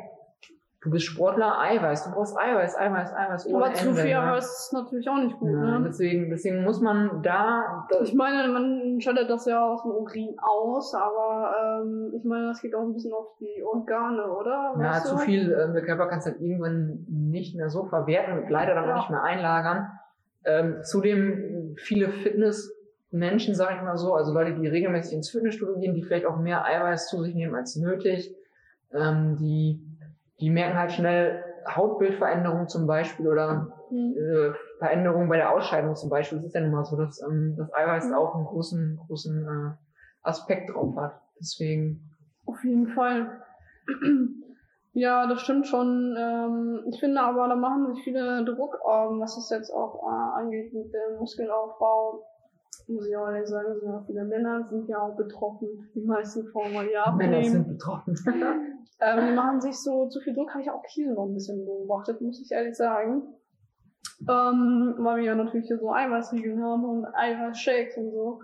du 0.82 0.90
bist 0.90 1.06
Sportler, 1.06 1.58
Eiweiß, 1.60 2.04
du 2.04 2.10
brauchst 2.12 2.36
Eiweiß, 2.38 2.76
Eiweiß, 2.76 3.12
Eiweiß 3.14 3.52
Aber 3.54 3.72
zu 3.74 3.94
viel 3.94 4.10
ne? 4.14 4.20
Eiweiß 4.20 4.44
ist 4.44 4.72
natürlich 4.72 5.08
auch 5.08 5.16
nicht 5.16 5.38
gut, 5.38 5.50
Ja, 5.52 5.78
ne? 5.78 5.84
deswegen, 5.86 6.28
deswegen 6.30 6.62
muss 6.64 6.80
man 6.80 7.22
da, 7.22 7.86
Ich 8.02 8.14
meine, 8.14 8.48
man 8.52 9.00
scheidet 9.00 9.30
das 9.30 9.46
ja 9.46 9.64
aus 9.64 9.82
dem 9.82 9.92
Urin 9.92 10.36
aus, 10.40 10.94
aber 10.94 11.82
ähm, 11.82 12.12
ich 12.16 12.24
meine, 12.24 12.48
das 12.48 12.60
geht 12.62 12.74
auch 12.74 12.82
ein 12.82 12.92
bisschen 12.92 13.12
auf 13.12 13.36
die 13.40 13.62
Organe, 13.64 14.24
oder? 14.30 14.74
Ja, 14.78 14.90
Weißt 14.90 15.06
zu 15.06 15.14
du? 15.14 15.20
viel, 15.20 15.52
äh, 15.52 15.72
der 15.72 15.82
Körper 15.84 16.08
kann 16.08 16.18
es 16.18 16.24
dann 16.24 16.38
irgendwann 16.40 17.04
nicht 17.08 17.56
mehr 17.56 17.68
so 17.70 17.84
verwerten 17.84 18.38
und 18.42 18.50
leider 18.50 18.74
dann 18.74 18.84
auch 18.84 18.88
Ja. 18.88 18.96
nicht 18.96 19.10
mehr 19.10 19.22
einlagern. 19.22 19.88
Ähm, 20.44 20.76
zudem 20.82 21.74
viele 21.76 22.08
Fitnessmenschen, 23.10 23.54
sage 23.54 23.76
ich 23.76 23.82
mal 23.82 23.96
so, 23.96 24.14
also 24.14 24.32
Leute, 24.32 24.54
die 24.54 24.66
regelmäßig 24.66 25.14
ins 25.14 25.30
Fitnessstudio 25.30 25.78
gehen, 25.78 25.94
die 25.94 26.02
vielleicht 26.02 26.26
auch 26.26 26.38
mehr 26.38 26.64
Eiweiß 26.64 27.08
zu 27.08 27.22
sich 27.22 27.34
nehmen 27.34 27.54
als 27.54 27.76
nötig, 27.76 28.34
ähm, 28.92 29.36
die, 29.38 29.80
die 30.40 30.50
merken 30.50 30.78
halt 30.78 30.92
schnell 30.92 31.42
Hautbildveränderungen 31.68 32.68
zum 32.68 32.86
Beispiel 32.86 33.28
oder 33.28 33.72
Hm. 33.88 34.14
äh, 34.16 34.52
Veränderungen 34.78 35.28
bei 35.28 35.36
der 35.36 35.52
Ausscheidung 35.52 35.94
zum 35.94 36.10
Beispiel. 36.10 36.38
Es 36.38 36.44
ist 36.46 36.54
ja 36.56 36.60
nun 36.60 36.72
mal 36.72 36.84
so, 36.84 36.96
dass 36.96 37.22
ähm, 37.22 37.54
das 37.56 37.72
Eiweiß 37.72 38.08
Mhm. 38.08 38.14
auch 38.14 38.34
einen 38.34 38.44
großen, 38.44 38.98
großen 39.06 39.44
äh, 39.46 39.74
Aspekt 40.22 40.70
drauf 40.70 40.96
hat. 40.96 41.20
Deswegen 41.38 42.00
Auf 42.46 42.62
jeden 42.64 42.88
Fall. 42.88 43.42
Ja, 44.92 45.26
das 45.28 45.42
stimmt 45.42 45.68
schon. 45.68 46.16
Ähm, 46.18 46.84
ich 46.90 46.98
finde 46.98 47.20
aber, 47.20 47.46
da 47.48 47.54
machen 47.54 47.94
sich 47.94 48.02
viele 48.02 48.44
Druck, 48.44 48.74
ähm, 48.84 49.20
was 49.20 49.36
es 49.36 49.50
jetzt 49.50 49.70
auch 49.70 50.02
äh, 50.02 50.40
angeht 50.40 50.72
mit 50.74 50.92
dem 50.92 51.18
Muskelaufbau. 51.18 52.24
Muss 52.88 53.08
ich 53.08 53.16
auch 53.16 53.28
ehrlich 53.28 53.48
sagen, 53.48 53.74
sind 53.80 53.88
ja 53.88 54.02
viele 54.06 54.24
Männer 54.24 54.66
sind 54.68 54.88
ja 54.88 55.00
auch 55.00 55.16
betroffen. 55.16 55.90
Die 55.94 56.02
meisten 56.02 56.46
Frauen 56.46 56.72
wollen 56.72 56.90
ja 56.92 57.10
Männer 57.12 57.36
abnehmen. 57.36 57.52
sind 57.52 57.68
betroffen. 57.68 58.16
Ähm, 58.98 59.26
die 59.28 59.34
machen 59.34 59.60
sich 59.60 59.76
so 59.76 60.08
zu 60.08 60.20
viel 60.20 60.34
Druck, 60.34 60.50
habe 60.52 60.62
ich 60.62 60.70
auch 60.70 60.82
hier 60.88 61.12
noch 61.12 61.26
ein 61.26 61.34
bisschen 61.34 61.66
beobachtet, 61.66 62.20
muss 62.22 62.40
ich 62.40 62.50
ehrlich 62.50 62.74
sagen. 62.74 63.24
Ähm, 64.22 64.94
weil 64.98 65.18
wir 65.18 65.24
ja 65.24 65.34
natürlich 65.34 65.66
hier 65.66 65.78
so 65.78 65.92
Eiweißriegel 65.92 66.62
haben 66.62 66.84
und 66.84 67.04
Eiweißshakes 67.04 67.98
und 67.98 68.12
so. 68.12 68.40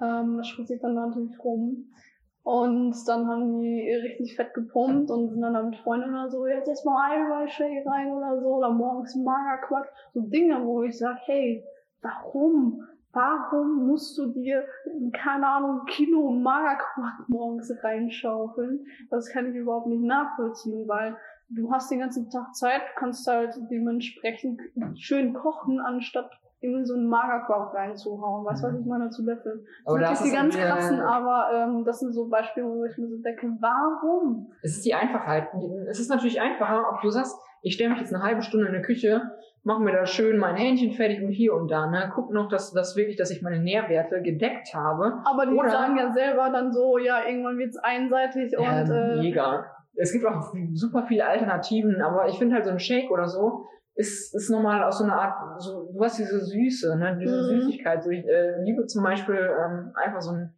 Ähm, 0.00 0.36
das 0.36 0.46
spritzt 0.46 0.68
sich 0.68 0.80
dann 0.80 0.94
natürlich 0.94 1.36
rum. 1.42 1.90
Und 2.44 2.94
dann 3.08 3.26
haben 3.26 3.58
die 3.58 3.92
richtig 3.92 4.36
fett 4.36 4.54
gepumpt 4.54 5.10
und 5.10 5.30
sind 5.30 5.40
dann 5.40 5.54
da 5.54 5.64
mit 5.64 5.76
Freunden 5.78 6.10
oder 6.10 6.30
so, 6.30 6.46
jetzt 6.46 6.68
erst 6.68 6.86
mal 6.86 7.10
Eiweißshake 7.10 7.84
rein 7.84 8.12
oder 8.12 8.40
so, 8.40 8.58
oder 8.58 8.70
morgens 8.70 9.16
Magerquark. 9.16 9.90
So 10.14 10.20
Dinge, 10.20 10.64
wo 10.64 10.84
ich 10.84 10.96
sage, 10.96 11.18
hey, 11.24 11.64
warum? 12.02 12.86
Warum 13.16 13.86
musst 13.86 14.18
du 14.18 14.26
dir, 14.26 14.62
keine 15.24 15.46
Ahnung, 15.48 15.86
Kilo 15.86 16.30
Magerquark 16.32 17.26
morgens 17.28 17.72
reinschaufeln? 17.82 18.84
Das 19.10 19.30
kann 19.30 19.46
ich 19.48 19.54
überhaupt 19.56 19.86
nicht 19.86 20.02
nachvollziehen, 20.02 20.86
weil 20.86 21.16
du 21.48 21.72
hast 21.72 21.90
den 21.90 22.00
ganzen 22.00 22.28
Tag 22.28 22.54
Zeit, 22.54 22.82
kannst 22.96 23.26
halt 23.26 23.54
dementsprechend 23.70 24.60
schön 24.96 25.32
kochen, 25.32 25.80
anstatt 25.80 26.30
in 26.60 26.84
so 26.84 26.92
einen 26.94 27.06
Magerquark 27.08 27.72
reinzuhauen. 27.74 28.44
Weißt 28.44 28.62
du, 28.64 28.68
was 28.68 28.80
ich 28.80 28.84
meine, 28.86 29.08
zu 29.08 29.24
löffeln? 29.24 29.64
Das 29.84 29.94
Aber 29.94 29.96
sind 29.96 30.02
da 30.02 30.10
natürlich 30.10 30.20
ist 30.20 30.30
die 30.30 30.36
ganz 30.36 30.54
wieder- 30.56 30.66
krassen, 30.66 31.00
aber 31.00 31.50
ähm, 31.54 31.84
das 31.84 32.00
sind 32.00 32.12
so 32.12 32.28
Beispiele, 32.28 32.66
wo 32.66 32.84
ich 32.84 32.98
mir 32.98 33.08
so 33.08 33.16
denke, 33.22 33.46
warum? 33.60 34.52
Es 34.62 34.76
ist 34.76 34.84
die 34.84 34.94
Einfachheit. 34.94 35.48
Es 35.88 36.00
ist 36.00 36.10
natürlich 36.10 36.40
einfacher, 36.40 36.84
ob 36.92 37.00
du 37.00 37.08
sagst, 37.08 37.34
ich 37.62 37.74
stelle 37.74 37.90
mich 37.90 38.00
jetzt 38.00 38.14
eine 38.14 38.22
halbe 38.22 38.42
Stunde 38.42 38.66
in 38.66 38.72
der 38.74 38.82
Küche, 38.82 39.22
mache 39.66 39.82
mir 39.82 39.92
da 39.92 40.06
schön 40.06 40.38
mein 40.38 40.56
Hähnchen 40.56 40.92
fertig 40.92 41.22
und 41.22 41.30
hier 41.30 41.52
und 41.54 41.70
da, 41.70 41.86
ne? 41.90 42.10
Guck 42.14 42.32
noch, 42.32 42.48
dass 42.48 42.72
das 42.72 42.96
wirklich, 42.96 43.16
dass 43.16 43.30
ich 43.30 43.42
meine 43.42 43.58
Nährwerte 43.58 44.22
gedeckt 44.22 44.72
habe. 44.74 45.18
Aber 45.24 45.44
die 45.46 45.52
Oder- 45.54 45.68
sagen 45.68 45.98
ja 45.98 46.12
selber 46.12 46.50
dann 46.50 46.72
so, 46.72 46.98
ja, 46.98 47.24
irgendwann 47.26 47.58
wird's 47.58 47.76
einseitig 47.76 48.56
und 48.56 48.64
Ja, 48.64 48.80
äh, 48.82 49.16
mega. 49.20 49.66
Es 49.96 50.12
gibt 50.12 50.24
auch 50.26 50.52
super 50.74 51.04
viele 51.08 51.26
Alternativen, 51.26 52.00
aber 52.00 52.28
ich 52.28 52.38
finde 52.38 52.54
halt 52.54 52.64
so 52.64 52.70
ein 52.70 52.78
Shake 52.78 53.10
oder 53.10 53.26
so 53.26 53.64
ist, 53.94 54.34
ist 54.34 54.50
nochmal 54.50 54.82
aus 54.84 54.98
so 54.98 55.04
einer 55.04 55.18
Art, 55.18 55.60
so, 55.62 55.90
du 55.92 56.04
hast 56.04 56.18
diese 56.18 56.38
Süße, 56.38 56.96
ne? 56.98 57.16
diese 57.18 57.34
Mhm. 57.34 57.60
Süßigkeit. 57.62 58.04
So, 58.04 58.10
ich 58.10 58.24
äh, 58.26 58.62
liebe 58.62 58.84
zum 58.86 59.02
Beispiel 59.02 59.36
ähm, 59.36 59.92
einfach 59.94 60.20
so 60.20 60.32
ein 60.32 60.52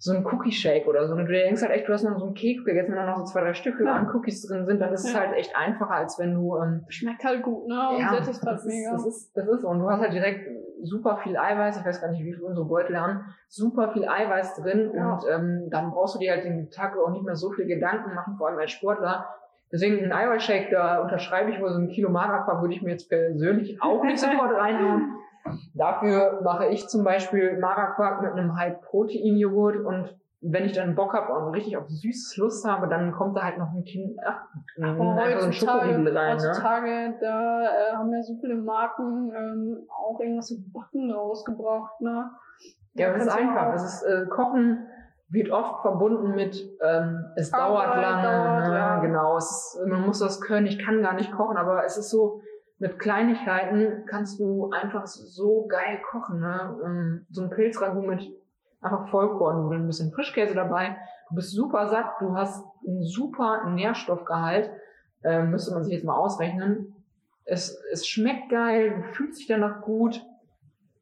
so 0.00 0.12
ein 0.14 0.24
Cookie 0.26 0.52
Shake 0.52 0.86
oder 0.86 1.06
so. 1.08 1.14
Und 1.14 1.26
du 1.26 1.32
denkst 1.32 1.60
halt 1.60 1.72
echt, 1.72 1.88
du 1.88 1.92
hast 1.92 2.04
noch 2.04 2.18
so 2.18 2.26
einen 2.26 2.34
Keks 2.34 2.64
gegessen, 2.64 2.90
wenn 2.92 2.98
da 2.98 3.06
noch 3.06 3.18
so 3.18 3.24
zwei, 3.24 3.40
drei 3.40 3.52
Stücke 3.54 3.84
Ja. 3.84 3.94
an 3.96 4.08
Cookies 4.14 4.46
drin 4.46 4.64
sind, 4.64 4.80
dann 4.80 4.92
ist 4.92 5.04
es 5.04 5.12
Ja. 5.12 5.20
halt 5.20 5.32
echt 5.36 5.56
einfacher, 5.56 5.90
als 5.94 6.18
wenn 6.20 6.34
du 6.34 6.56
ähm, 6.56 6.84
Schmeckt 6.88 7.24
halt 7.24 7.42
gut, 7.42 7.66
ne? 7.66 7.74
Und 7.90 8.00
ja, 8.00 8.10
halt 8.10 8.20
das, 8.20 8.28
ist, 8.28 8.44
mega. 8.66 8.92
das 8.92 9.06
ist 9.06 9.36
das 9.36 9.48
ist 9.48 9.62
so. 9.62 9.68
Und 9.68 9.80
du 9.80 9.90
hast 9.90 10.00
halt 10.00 10.12
direkt 10.12 10.48
super 10.82 11.16
viel 11.24 11.36
Eiweiß, 11.36 11.78
ich 11.80 11.84
weiß 11.84 12.00
gar 12.00 12.10
nicht, 12.12 12.22
wie 12.24 12.32
viel 12.32 12.42
unsere 12.44 12.64
Beutel 12.64 12.96
haben, 12.96 13.24
super 13.48 13.90
viel 13.92 14.06
Eiweiß 14.08 14.54
drin 14.62 14.92
Ja. 14.94 15.14
und 15.14 15.24
ähm, 15.28 15.68
dann 15.70 15.90
brauchst 15.90 16.14
du 16.14 16.20
dir 16.20 16.30
halt 16.30 16.44
den 16.44 16.70
Tag 16.70 16.96
auch 16.96 17.10
nicht 17.10 17.24
mehr 17.24 17.34
so 17.34 17.50
viel 17.50 17.66
Gedanken 17.66 18.14
machen, 18.14 18.36
vor 18.38 18.48
allem 18.48 18.58
als 18.60 18.70
Sportler. 18.70 19.26
Deswegen 19.72 20.02
ein 20.04 20.12
Eiweißshake, 20.12 20.70
da 20.70 21.00
unterschreibe 21.02 21.50
ich 21.50 21.60
wohl 21.60 21.70
so 21.72 21.78
ein 21.80 21.88
Kilo 21.88 22.08
Magerquark, 22.08 22.62
würde 22.62 22.72
ich 22.74 22.82
mir 22.82 22.92
jetzt 22.92 23.08
persönlich 23.08 23.82
auch 23.82 24.02
nicht 24.04 24.18
sofort 24.20 24.54
reinhauen. 24.56 25.16
Dafür 25.74 26.40
mache 26.42 26.66
ich 26.66 26.88
zum 26.88 27.04
Beispiel 27.04 27.58
Magerquark 27.58 28.22
mit 28.22 28.32
einem 28.32 28.56
High-Protein-Joghurt 28.56 29.84
und 29.84 30.14
wenn 30.40 30.64
ich 30.64 30.72
dann 30.72 30.94
Bock 30.94 31.14
habe 31.14 31.32
und 31.32 31.52
richtig 31.52 31.76
auf 31.76 31.88
süßes 31.88 32.36
Lust 32.36 32.64
habe, 32.64 32.88
dann 32.88 33.12
kommt 33.12 33.36
da 33.36 33.42
halt 33.42 33.58
noch 33.58 33.72
ein 33.72 33.84
Kind, 33.84 34.16
ach, 34.24 34.42
Aber 34.80 35.20
einfach 35.20 35.40
so 35.40 35.46
ein 35.46 35.52
Schokoriegel 35.52 36.06
heutzutage, 36.06 36.16
rein. 36.16 36.36
Ne? 36.36 36.44
heutzutage 36.46 37.14
da 37.20 37.62
äh, 37.62 37.92
haben 37.96 38.12
ja 38.12 38.22
so 38.22 38.36
viele 38.40 38.54
Marken 38.54 39.32
ähm, 39.34 39.88
auch 39.88 40.20
irgendwas 40.20 40.50
mit 40.50 40.72
Backen 40.72 41.10
rausgebracht, 41.10 42.00
ne? 42.00 42.30
Ja, 42.94 43.08
aber 43.08 43.16
es 43.16 43.26
ist 43.26 43.36
einfach. 43.36 43.74
Es 43.74 43.82
ist, 43.84 44.02
äh, 44.04 44.26
Kochen 44.26 44.86
wird 45.30 45.50
oft 45.50 45.82
verbunden 45.82 46.34
mit, 46.34 46.56
ähm, 46.82 47.24
es 47.36 47.50
dauert 47.50 47.88
Arbeit, 47.88 48.02
lange, 48.02 48.22
dauert, 48.22 48.68
ne? 48.68 48.74
ja. 48.74 48.98
genau. 49.00 49.36
Es 49.36 49.50
ist, 49.50 49.86
man 49.86 50.02
muss 50.02 50.20
das 50.20 50.40
können, 50.40 50.66
ich 50.66 50.78
kann 50.78 51.02
gar 51.02 51.14
nicht 51.14 51.32
kochen, 51.32 51.56
aber 51.56 51.84
es 51.84 51.98
ist 51.98 52.10
so, 52.10 52.40
mit 52.78 52.98
Kleinigkeiten 52.98 54.04
kannst 54.06 54.38
du 54.38 54.70
einfach 54.70 55.06
so 55.06 55.66
geil 55.66 56.00
kochen, 56.10 56.40
ne? 56.40 56.78
Ähm, 56.84 57.26
So 57.30 57.42
ein 57.42 57.50
Pilzragout 57.50 58.06
mit 58.06 58.22
einfach 58.80 59.08
Vollkornnudeln, 59.08 59.82
ein 59.82 59.86
bisschen 59.86 60.12
Frischkäse 60.12 60.54
dabei. 60.54 60.96
Du 61.28 61.34
bist 61.34 61.52
super 61.52 61.88
satt, 61.88 62.06
du 62.20 62.36
hast 62.36 62.64
einen 62.86 63.02
super 63.02 63.68
Nährstoffgehalt. 63.70 64.70
Ähm, 65.24 65.50
müsste 65.50 65.74
man 65.74 65.82
sich 65.82 65.94
jetzt 65.94 66.04
mal 66.04 66.16
ausrechnen. 66.16 66.94
Es, 67.44 67.76
es 67.92 68.06
schmeckt 68.06 68.50
geil, 68.50 68.94
du 68.96 69.02
fühlst 69.14 69.40
dich 69.40 69.48
danach 69.48 69.80
gut. 69.82 70.24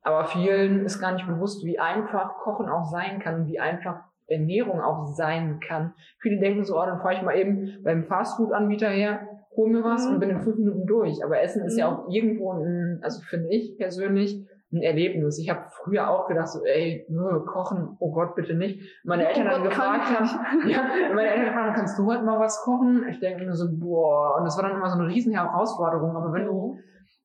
Aber 0.02 0.24
vielen 0.24 0.84
ist 0.84 1.00
gar 1.00 1.12
nicht 1.12 1.26
bewusst, 1.26 1.64
wie 1.64 1.78
einfach 1.78 2.38
Kochen 2.38 2.68
auch 2.68 2.84
sein 2.84 3.18
kann 3.18 3.46
wie 3.46 3.60
einfach 3.60 4.04
Ernährung 4.28 4.80
auch 4.80 5.06
sein 5.06 5.60
kann. 5.60 5.94
Viele 6.20 6.38
denken 6.38 6.64
so, 6.64 6.80
oh, 6.80 6.86
dann 6.86 7.00
fahre 7.00 7.14
ich 7.14 7.22
mal 7.22 7.36
eben 7.36 7.82
beim 7.82 8.04
Fastfood-Anbieter 8.04 8.88
her, 8.88 9.35
hol 9.56 9.70
mir 9.70 9.82
was 9.82 10.06
Mhm. 10.06 10.14
und 10.14 10.20
bin 10.20 10.30
in 10.30 10.40
fünf 10.40 10.56
Minuten 10.58 10.86
durch. 10.86 11.24
Aber 11.24 11.40
Essen 11.40 11.64
ist 11.64 11.76
ja 11.78 11.90
Mhm. 11.90 11.96
auch 11.96 12.08
irgendwo 12.08 12.52
ein, 12.52 13.00
also 13.02 13.20
finde 13.22 13.48
ich 13.50 13.76
persönlich, 13.78 14.46
ein 14.72 14.82
Erlebnis. 14.82 15.38
Ich 15.38 15.48
habe 15.48 15.60
früher 15.70 16.10
auch 16.10 16.26
gedacht, 16.26 16.48
so, 16.48 16.64
ey, 16.64 17.06
nö, 17.08 17.44
kochen, 17.44 17.96
oh 18.00 18.10
Gott, 18.12 18.34
bitte 18.34 18.54
nicht. 18.54 18.80
Meine 19.04 19.24
Oh 19.24 19.28
Eltern 19.28 19.46
dann 19.46 19.62
gefragt 19.62 20.04
haben, 20.10 20.68
ja, 20.68 20.82
meine 21.14 21.28
Eltern 21.28 21.44
gefragt 21.46 21.66
haben, 21.68 21.74
kannst 21.76 21.98
du 21.98 22.06
heute 22.06 22.24
mal 22.24 22.40
was 22.40 22.60
kochen? 22.64 23.06
Ich 23.08 23.20
denke 23.20 23.44
mir 23.44 23.54
so, 23.54 23.66
boah, 23.70 24.36
und 24.38 24.44
das 24.44 24.56
war 24.56 24.68
dann 24.68 24.76
immer 24.76 24.90
so 24.90 24.98
eine 24.98 25.08
riesen 25.08 25.32
Herausforderung. 25.32 26.16
Aber 26.16 26.32
wenn 26.32 26.46
du 26.46 26.78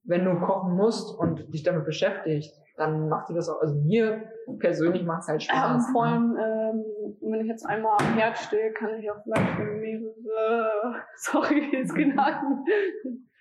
wenn 0.04 0.26
du 0.26 0.40
kochen 0.40 0.76
musst 0.76 1.16
und 1.20 1.54
dich 1.54 1.62
damit 1.64 1.86
beschäftigst, 1.86 2.60
dann 2.78 3.10
macht 3.10 3.30
dir 3.30 3.34
das 3.36 3.50
auch, 3.50 3.62
also 3.62 3.76
mir 3.76 4.24
persönlich 4.60 5.04
macht 5.06 5.22
es 5.22 5.28
halt 5.28 5.42
Ähm, 5.42 5.60
Spaß. 5.60 5.92
vor 5.92 6.06
ne? 6.06 6.12
allem, 6.12 6.38
ähm, 6.38 6.86
wenn 7.22 7.42
ich 7.42 7.48
jetzt 7.48 7.66
einmal 7.66 7.98
am 8.00 8.14
Herd 8.16 8.38
stehe, 8.38 8.72
kann 8.74 9.00
ich 9.00 9.10
auch 9.12 9.22
vielleicht 9.24 9.50
für 9.56 9.64
mehrere, 9.66 10.96
sorry, 11.16 11.70
jetzt 11.74 11.94
genannt. 11.96 12.68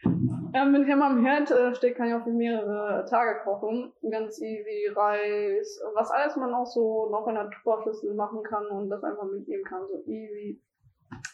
ähm, 0.05 0.73
wenn 0.73 0.83
ich 0.83 0.93
einmal 0.93 1.13
am 1.13 1.25
Herd 1.25 1.51
äh, 1.51 1.75
stehe, 1.75 1.95
kann 1.95 2.09
ich 2.09 2.15
auch 2.15 2.25
für 2.25 2.31
mehrere 2.33 3.05
Tage 3.09 3.41
kochen. 3.45 3.93
Ganz 4.11 4.41
easy, 4.41 4.89
Reis, 4.95 5.81
was 5.95 6.11
alles 6.11 6.37
man 6.37 6.53
auch 6.55 6.67
so 6.67 7.09
noch 7.11 7.27
in 7.29 7.35
der 7.35 7.51
Tupperschüssel 7.51 8.15
machen 8.15 8.43
kann 8.43 8.67
und 8.67 8.91
das 8.91 9.03
einfach 9.05 9.25
mitnehmen 9.25 9.65
kann, 9.65 9.83
so 9.87 10.03
easy. 10.11 10.61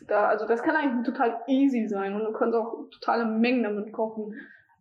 Da, 0.08 0.28
also 0.28 0.46
das 0.46 0.62
kann 0.62 0.74
eigentlich 0.74 1.06
total 1.06 1.40
easy 1.48 1.86
sein 1.86 2.14
und 2.14 2.24
du 2.24 2.32
kannst 2.32 2.56
auch 2.56 2.88
totale 2.90 3.26
Mengen 3.26 3.62
damit 3.62 3.92
kochen. 3.92 4.34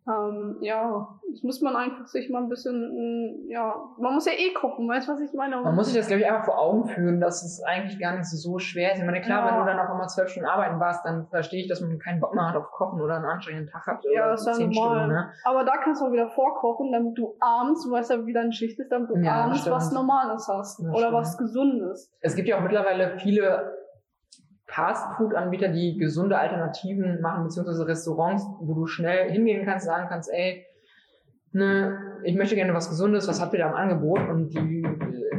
Ähm, 0.07 0.57
ja, 0.61 1.07
das 1.31 1.41
muss 1.41 1.61
man 1.61 1.75
einfach 1.75 2.05
sich 2.05 2.29
mal 2.29 2.43
ein 2.43 2.47
bisschen, 2.49 2.75
mm, 2.75 3.49
ja, 3.49 3.73
man 3.97 4.13
muss 4.13 4.25
ja 4.27 4.33
eh 4.33 4.53
kochen, 4.53 4.87
weißt 4.87 5.07
du, 5.07 5.13
was 5.13 5.19
ich 5.21 5.33
meine? 5.33 5.57
Man 5.61 5.73
muss 5.73 5.87
sich 5.87 5.97
das, 5.97 6.07
glaube 6.07 6.21
ich, 6.21 6.27
einfach 6.29 6.45
vor 6.45 6.59
Augen 6.59 6.85
führen, 6.87 7.19
dass 7.19 7.43
es 7.43 7.63
eigentlich 7.63 7.99
gar 7.99 8.15
nicht 8.15 8.25
so 8.29 8.59
schwer 8.59 8.91
ist. 8.93 8.99
Ich 8.99 9.05
meine, 9.05 9.21
klar, 9.21 9.43
Ja. 9.45 9.51
wenn 9.51 9.59
du 9.61 9.65
dann 9.65 9.79
auch 9.79 9.93
immer 9.95 10.05
zwölf 10.07 10.29
Stunden 10.29 10.47
arbeiten 10.47 10.79
warst, 10.79 11.03
dann 11.05 11.27
verstehe 11.29 11.61
ich, 11.63 11.67
dass 11.67 11.81
man 11.81 11.97
keinen 11.97 12.19
Bock 12.19 12.35
mehr 12.35 12.47
hat 12.47 12.55
auf 12.55 12.69
Kochen 12.71 13.01
oder 13.01 13.15
einen 13.15 13.25
anstrengenden 13.25 13.71
Tag 13.71 13.87
hat. 13.87 14.03
Ja, 14.13 14.21
oder 14.25 14.31
das 14.31 14.41
ist 14.45 14.59
ja 14.59 14.67
normal. 14.67 14.95
Stunden, 14.99 15.07
ne? 15.15 15.31
Aber 15.43 15.63
da 15.65 15.77
kannst 15.77 16.01
du 16.01 16.05
auch 16.05 16.11
wieder 16.11 16.29
vorkochen, 16.29 16.91
damit 16.91 17.17
du 17.17 17.35
abends, 17.39 17.83
du 17.83 17.91
weißt 17.91 18.11
ja, 18.11 18.25
wie 18.27 18.33
deine 18.33 18.51
Schicht 18.53 18.79
ist, 18.79 18.91
damit 18.91 19.09
du 19.09 19.15
Ja, 19.17 19.45
abends 19.45 19.67
was 19.69 19.91
Normales 19.91 20.47
hast. 20.47 20.81
Oder 20.81 20.97
stimmt. 20.97 21.13
was 21.13 21.37
Gesundes. 21.39 22.13
Es 22.21 22.35
gibt 22.35 22.47
ja 22.47 22.57
auch 22.57 22.61
mittlerweile 22.61 23.17
viele 23.17 23.73
Fast-Food-Anbieter, 24.75 25.69
die 25.69 25.97
gesunde 25.97 26.37
Alternativen 26.37 27.21
machen, 27.21 27.45
beziehungsweise 27.45 27.87
Restaurants, 27.87 28.45
wo 28.59 28.73
du 28.73 28.85
schnell 28.87 29.31
hingehen 29.31 29.65
kannst, 29.65 29.85
sagen 29.85 30.07
kannst, 30.09 30.29
ey, 30.31 30.65
ne, 31.51 31.97
ich 32.23 32.35
möchte 32.35 32.55
gerne 32.55 32.73
was 32.73 32.89
Gesundes, 32.89 33.27
was 33.27 33.41
habt 33.41 33.53
ihr 33.53 33.59
da 33.59 33.69
im 33.69 33.75
Angebot? 33.75 34.19
Und 34.29 34.49
die, 34.49 34.85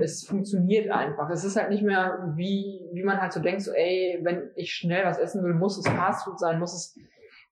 es 0.01 0.27
funktioniert 0.27 0.91
einfach. 0.91 1.29
Es 1.31 1.45
ist 1.45 1.57
halt 1.57 1.71
nicht 1.71 1.83
mehr 1.83 2.33
wie, 2.37 2.81
wie 2.93 3.05
man 3.05 3.21
halt 3.21 3.33
so 3.33 3.41
denkt, 3.41 3.63
so, 3.63 3.73
ey, 3.73 4.21
wenn 4.23 4.51
ich 4.57 4.73
schnell 4.73 5.05
was 5.05 5.19
essen 5.19 5.45
will, 5.45 5.55
muss 5.55 5.79
es 5.79 5.87
Fastfood 5.87 6.39
sein, 6.41 6.59
muss 6.59 6.75
es 6.75 6.99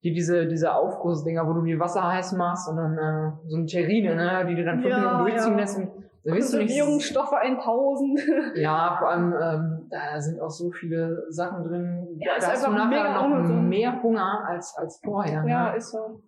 die 0.02 0.12
diese, 0.12 0.46
diese 0.46 0.74
Aufgussdinger, 0.74 1.46
wo 1.46 1.54
du 1.54 1.62
dir 1.62 1.80
Wasser 1.80 2.06
heiß 2.06 2.32
machst 2.32 2.68
und 2.68 2.76
dann 2.76 2.98
äh, 2.98 3.32
so 3.46 3.56
eine 3.56 3.66
Terrine, 3.66 4.14
ne, 4.14 4.46
die 4.46 4.54
du 4.54 4.62
dann 4.64 4.80
fünf 4.80 4.90
Ja, 4.90 4.98
Minuten 4.98 5.18
durchziehen 5.18 5.52
ja. 5.52 5.60
lässt. 5.60 5.78
Und 5.78 5.88
da 6.24 6.34
wirst 6.34 6.52
du 6.52 6.58
nicht 6.58 6.68
Konservierungsstoffe 6.68 7.32
1000. 7.32 8.20
ja, 8.56 8.96
vor 8.98 9.10
allem, 9.10 9.34
ähm, 9.42 9.73
da 9.94 10.20
sind 10.20 10.40
auch 10.40 10.50
so 10.50 10.70
viele 10.72 11.24
Sachen 11.30 11.64
drin. 11.64 12.18
Ja, 12.18 12.32
da 12.32 12.36
ist 12.38 12.52
hast 12.52 12.66
du 12.66 12.72
nachher 12.72 13.14
noch 13.14 13.24
ungesund. 13.24 13.68
mehr 13.68 14.02
Hunger 14.02 14.44
als, 14.48 14.74
als 14.76 15.00
vorher. 15.04 15.44
ja, 15.46 15.70
ne? 15.70 15.76
ist 15.76 15.92
so. 15.92 16.20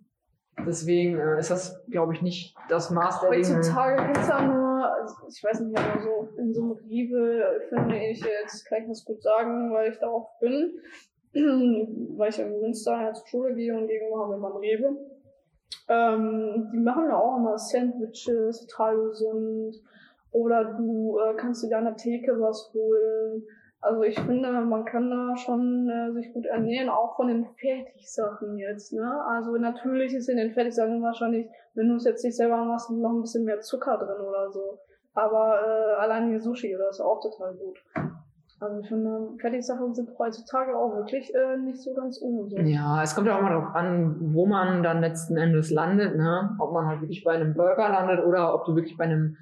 Deswegen 0.64 1.18
äh, 1.18 1.38
ist 1.38 1.50
das, 1.50 1.84
glaube 1.88 2.14
ich, 2.14 2.22
nicht 2.22 2.56
das 2.68 2.90
Maß 2.90 3.20
der 3.20 3.30
Dinge. 3.30 3.56
Heutzutage 3.56 4.06
gibt's 4.06 4.28
ja 4.28 4.40
nur, 4.40 4.94
also 4.94 5.14
ich 5.28 5.42
weiß 5.42 5.60
nicht, 5.60 5.78
aber 5.78 6.00
so 6.00 6.28
in 6.38 6.54
so 6.54 6.62
einem 6.62 6.72
Rewe 6.72 7.60
finde 7.68 7.98
ich 7.98 8.24
jetzt, 8.24 8.64
kann 8.66 8.82
ich 8.82 8.88
das 8.88 9.04
gut 9.04 9.22
sagen, 9.22 9.72
weil 9.72 9.90
ich 9.90 9.98
darauf 9.98 10.28
bin, 10.40 10.78
weil 12.16 12.30
ich 12.30 12.38
ja 12.38 12.46
in 12.46 12.60
Münster 12.60 13.12
zur 13.14 13.26
Schule 13.26 13.54
gehe 13.54 13.76
und 13.76 13.88
gegenüber 13.88 14.20
haben 14.20 14.30
wir 14.30 14.38
mal 14.38 14.52
einen 14.52 14.60
Rewe. 14.60 14.96
Ähm, 15.88 16.70
die 16.72 16.78
machen 16.78 17.06
ja 17.08 17.16
auch 17.16 17.36
immer 17.36 17.58
Sandwiches, 17.58 18.66
total 18.66 18.96
gesund. 19.08 19.76
Oder 20.36 20.64
du 20.76 21.18
äh, 21.18 21.34
kannst 21.34 21.64
dir 21.64 21.78
an 21.78 21.84
der 21.84 21.96
Theke 21.96 22.32
was 22.38 22.70
holen. 22.74 23.42
Also 23.80 24.02
ich 24.02 24.18
finde, 24.20 24.50
man 24.52 24.84
kann 24.84 25.08
da 25.08 25.34
schon 25.34 25.88
äh, 25.88 26.12
sich 26.12 26.30
gut 26.34 26.44
ernähren, 26.44 26.90
auch 26.90 27.16
von 27.16 27.28
den 27.28 27.46
Fertigsachen 27.58 28.58
jetzt. 28.58 28.92
Ne? 28.92 29.10
Also 29.28 29.56
natürlich 29.56 30.12
ist 30.12 30.28
in 30.28 30.36
den 30.36 30.52
Fertigsachen 30.52 31.02
wahrscheinlich, 31.02 31.46
wenn 31.74 31.88
du 31.88 31.94
es 31.94 32.04
jetzt 32.04 32.22
nicht 32.22 32.36
selber 32.36 32.64
machst, 32.64 32.90
noch 32.90 33.12
ein 33.12 33.22
bisschen 33.22 33.44
mehr 33.44 33.60
Zucker 33.60 33.96
drin 33.96 34.20
oder 34.20 34.50
so. 34.50 34.78
Aber 35.14 35.58
äh, 35.64 36.02
allein 36.02 36.30
die 36.30 36.38
Sushi 36.38 36.76
oder 36.76 36.90
ist 36.90 37.00
auch 37.00 37.20
total 37.22 37.54
gut. 37.54 37.78
Also 38.60 38.80
ich 38.80 38.88
finde, 38.88 39.28
Fertigsachen 39.40 39.94
sind 39.94 40.10
heutzutage 40.18 40.76
auch 40.76 40.96
wirklich 40.96 41.34
äh, 41.34 41.56
nicht 41.56 41.80
so 41.80 41.94
ganz 41.94 42.18
ungesund. 42.18 42.68
Ja, 42.68 43.02
es 43.02 43.14
kommt 43.14 43.26
ja 43.26 43.38
auch 43.38 43.42
mal 43.42 43.54
darauf 43.54 43.74
an, 43.74 44.16
wo 44.34 44.44
man 44.44 44.82
dann 44.82 45.00
letzten 45.00 45.38
Endes 45.38 45.70
landet, 45.70 46.16
ne? 46.16 46.56
Ob 46.58 46.72
man 46.72 46.86
halt 46.86 47.00
wirklich 47.00 47.24
bei 47.24 47.32
einem 47.32 47.54
Burger 47.54 47.88
landet 47.88 48.24
oder 48.24 48.54
ob 48.54 48.66
du 48.66 48.74
wirklich 48.74 48.96
bei 48.98 49.04
einem 49.04 49.36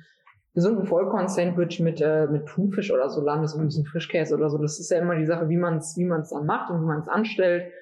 gesunden 0.55 0.87
Vollkorn-Sandwich 0.87 1.81
mit, 1.81 2.01
äh, 2.01 2.27
mit 2.29 2.47
Thunfisch 2.47 2.93
oder 2.93 3.11
so 3.11 3.21
landest 3.21 3.57
und 3.57 3.63
ein 3.63 3.67
bisschen 3.67 3.87
Frischkäse 3.87 4.35
oder 4.37 4.49
so. 4.49 4.59
Das 4.59 4.79
ist 4.79 4.91
ja 4.91 4.99
immer 4.99 5.17
die 5.17 5.27
Sache, 5.27 5.49
wie 5.49 5.57
man 5.57 5.79
es 5.79 5.97
wie 5.99 6.05
man's 6.05 6.31
dann 6.31 6.47
macht 6.47 6.71
und 6.71 6.81
wie 6.81 6.87
man 6.87 7.01
es 7.01 7.09
anstellt. 7.09 7.73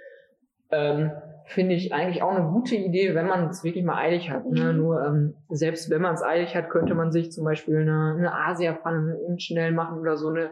Ähm, 0.71 1.11
Finde 1.45 1.75
ich 1.75 1.93
eigentlich 1.93 2.23
auch 2.23 2.31
eine 2.31 2.49
gute 2.49 2.77
Idee, 2.77 3.15
wenn 3.15 3.27
man 3.27 3.49
es 3.51 3.63
wirklich 3.63 3.85
mal 3.85 3.97
eilig 3.97 4.31
hat. 4.31 4.51
Ne? 4.51 4.73
Mhm. 4.73 4.79
Nur 4.79 5.05
ähm, 5.05 5.35
selbst 5.51 5.91
wenn 5.91 6.01
man 6.01 6.15
es 6.15 6.23
eilig 6.23 6.57
hat, 6.57 6.71
könnte 6.71 6.95
man 6.95 7.13
sich 7.13 7.31
zum 7.31 7.45
Beispiel 7.45 7.77
eine, 7.77 8.15
eine 8.17 8.35
Asia-Pfanne 8.35 9.19
schnell 9.39 9.73
machen 9.73 9.99
oder 9.99 10.17
so 10.17 10.29
eine. 10.29 10.51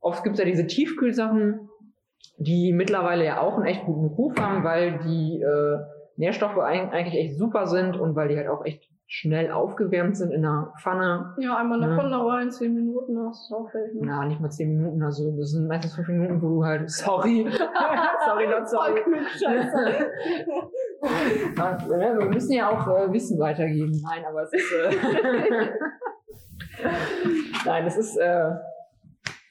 Oft 0.00 0.22
gibt 0.22 0.34
es 0.34 0.38
ja 0.38 0.44
diese 0.44 0.66
Tiefkühlsachen, 0.66 1.68
die 2.36 2.72
mittlerweile 2.72 3.24
ja 3.24 3.40
auch 3.40 3.56
einen 3.56 3.66
echt 3.66 3.84
guten 3.86 4.06
Ruf 4.06 4.38
haben, 4.38 4.62
weil 4.62 4.98
die 4.98 5.40
äh, 5.40 5.78
Nährstoffe 6.16 6.58
eigentlich 6.58 7.16
echt 7.16 7.38
super 7.38 7.66
sind 7.66 7.96
und 7.96 8.14
weil 8.14 8.28
die 8.28 8.36
halt 8.36 8.48
auch 8.48 8.64
echt 8.64 8.88
schnell 9.12 9.50
aufgewärmt 9.50 10.16
sind 10.16 10.30
in 10.30 10.42
der 10.42 10.72
Pfanne. 10.80 11.34
Ja, 11.38 11.56
einmal 11.56 11.82
eine 11.82 11.92
Ja. 11.92 11.98
Pfanne 11.98 12.24
rein, 12.24 12.48
10 12.48 12.72
Minuten, 12.72 13.18
hast 13.26 13.50
du 13.50 13.56
auch 13.56 13.68
fertig. 13.68 13.98
Na, 14.00 14.24
nicht 14.24 14.40
mal 14.40 14.50
zehn 14.50 14.76
Minuten, 14.76 15.02
also 15.02 15.36
das 15.36 15.50
sind 15.50 15.66
meistens 15.66 15.96
fünf 15.96 16.06
Minuten, 16.06 16.40
wo 16.40 16.48
du 16.48 16.64
halt, 16.64 16.88
sorry, 16.88 17.44
sorry, 18.24 18.46
not 18.46 18.68
sorry. 18.68 19.02
Voll 21.56 21.98
ne, 21.98 22.14
wir 22.20 22.26
müssen 22.26 22.52
ja 22.52 22.70
auch 22.70 22.86
äh, 22.86 23.12
Wissen 23.12 23.40
weitergeben. 23.40 24.00
Nein, 24.00 24.24
aber 24.28 24.44
es 24.44 24.52
ist. 24.52 24.72
Äh, 24.72 25.70
Nein, 27.66 27.86
es 27.86 27.96
ist 27.96 28.16
äh, 28.16 28.52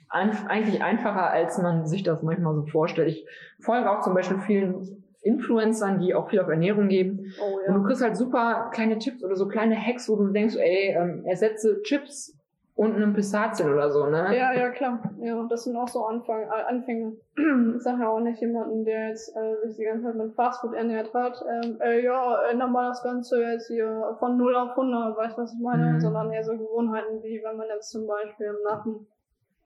ein, 0.07 0.31
eigentlich 0.47 0.81
einfacher, 0.81 1.29
als 1.31 1.57
man 1.57 1.85
sich 1.85 2.03
das 2.03 2.23
manchmal 2.23 2.55
so 2.55 2.65
vorstellt. 2.65 3.09
Ich 3.09 3.27
folge 3.59 3.91
auch 3.91 3.99
zum 3.99 4.13
Beispiel 4.13 4.39
vielen 4.39 5.03
Influencern, 5.21 5.99
die 5.99 6.15
auch 6.15 6.29
viel 6.29 6.39
auf 6.39 6.47
Ernährung 6.47 6.87
geben. 6.87 7.33
Oh 7.41 7.57
Und 7.67 7.75
du 7.75 7.81
ja. 7.81 7.87
kriegst 7.87 8.03
halt 8.03 8.17
super 8.17 8.69
kleine 8.73 8.97
Tipps 8.99 9.23
oder 9.23 9.35
so 9.35 9.47
kleine 9.47 9.75
Hacks, 9.75 10.09
wo 10.09 10.15
du 10.15 10.27
denkst, 10.27 10.55
ey, 10.55 10.95
ähm, 10.95 11.25
ersetze 11.25 11.81
Chips 11.83 12.35
und 12.75 12.95
einem 12.95 13.13
Pistazien 13.13 13.73
oder 13.73 13.91
so, 13.91 14.05
ne? 14.05 14.33
Ja, 14.37 14.53
ja, 14.53 14.69
klar. 14.69 15.01
Ja, 15.19 15.45
das 15.49 15.65
sind 15.65 15.75
auch 15.75 15.89
so 15.89 16.05
Anfang, 16.05 16.43
äh, 16.43 16.63
Anfänge. 16.67 17.17
Ich 17.75 17.83
sage 17.83 18.03
ja 18.03 18.09
auch 18.09 18.21
nicht 18.21 18.39
jemanden, 18.39 18.85
der 18.85 19.09
jetzt 19.09 19.35
äh, 19.35 19.67
sich 19.67 19.75
die 19.75 19.83
ganze 19.83 20.05
Zeit 20.05 20.15
mit 20.15 20.33
Fastfood 20.33 20.73
ernährt 20.73 21.13
hat, 21.13 21.43
ähm, 21.49 21.77
äh, 21.81 22.01
ja, 22.01 22.41
ändern 22.49 22.71
mal 22.71 22.87
das 22.87 23.03
Ganze 23.03 23.41
jetzt 23.41 23.67
hier 23.67 24.15
von 24.19 24.37
0 24.37 24.55
auf 24.55 24.69
100, 24.71 25.17
weißt 25.17 25.37
du, 25.37 25.41
was 25.41 25.53
ich 25.53 25.59
meine? 25.59 25.93
Mhm. 25.93 25.99
Sondern 25.99 26.31
eher 26.31 26.43
so 26.43 26.53
Gewohnheiten, 26.57 27.21
wie 27.21 27.41
wenn 27.43 27.57
man 27.57 27.67
jetzt 27.67 27.91
zum 27.91 28.07
Beispiel 28.07 28.55
nach 28.63 28.83
dem 28.83 29.07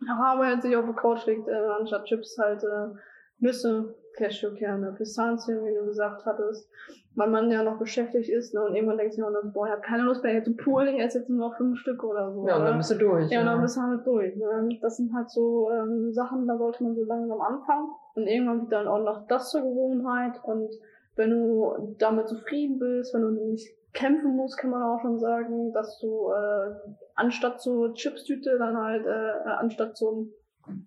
nach 0.06 0.20
Arbeit 0.20 0.62
sich 0.62 0.76
auf 0.76 0.86
der 0.86 0.96
Couch 0.96 1.26
legt, 1.26 1.48
äh, 1.48 1.54
anstatt 1.80 2.06
Chips 2.06 2.38
halt 2.38 2.64
äh, 2.64 2.96
Nüsse, 3.44 3.94
Cashewkerne, 4.16 4.94
Pistazien, 4.94 5.66
wie 5.66 5.74
du 5.74 5.86
gesagt 5.86 6.26
hattest, 6.26 6.70
weil 7.16 7.30
man 7.30 7.52
ja 7.52 7.64
noch 7.64 7.78
beschäftigt 7.78 8.30
ist, 8.30 8.54
ne, 8.54 8.64
und 8.64 8.76
irgendwann 8.76 8.98
denkt 8.98 9.14
sich 9.14 9.24
auch, 9.24 9.32
noch, 9.32 9.52
boah, 9.54 9.66
ich 9.66 9.72
habe 9.72 9.82
keine 9.82 10.04
Lust 10.04 10.24
mehr, 10.24 10.34
jetzt 10.34 10.46
zu 10.46 10.56
poolen, 10.56 10.96
ich 10.96 11.02
esse 11.02 11.20
jetzt 11.20 11.30
nur 11.30 11.50
noch 11.50 11.58
fünf 11.58 11.80
Stück 11.80 12.04
oder 12.04 12.32
so. 12.32 12.48
Ja, 12.48 12.58
und 12.58 12.64
dann 12.64 12.74
ne? 12.74 12.78
bist 12.78 12.92
du 12.92 12.96
durch. 12.96 13.30
Ja, 13.30 13.42
und 13.42 13.48
dann 13.48 13.62
bist 13.62 13.76
du 13.76 13.82
halt 13.82 14.06
durch. 14.06 14.36
Ne? 14.36 14.70
Das 14.82 14.98
sind 14.98 15.14
halt 15.14 15.30
so 15.30 15.70
ähm, 15.72 16.14
Sachen, 16.14 16.48
da 16.48 16.58
sollte 16.58 16.84
man 16.84 16.96
so 16.96 17.04
langsam 17.04 17.42
anfangen. 17.42 17.90
Und 18.16 18.28
irgendwann 18.28 18.62
wird 18.62 18.72
dann 18.72 18.88
auch 18.88 19.04
noch 19.04 19.28
das 19.28 19.50
zur 19.50 19.62
Gewohnheit. 19.62 20.40
Und 20.44 20.70
wenn 21.16 21.32
du 21.32 21.96
damit 22.00 22.28
zufrieden 22.28 22.80
bist, 22.80 23.14
wenn 23.14 23.22
du 23.22 23.30
nicht 23.52 23.68
kämpfen 23.94 24.36
musst, 24.36 24.58
kann 24.58 24.72
man 24.72 24.82
auch 24.82 25.02
schon 25.02 25.20
sagen, 25.20 25.72
dass 25.74 26.00
du 26.00 26.32
äh, 26.32 26.74
anstatt 27.16 27.62
so 27.62 27.94
Chipstüte 27.94 28.58
dann 28.58 28.78
halt, 28.78 29.06
äh, 29.06 29.50
anstatt 29.50 29.98
so 29.98 30.28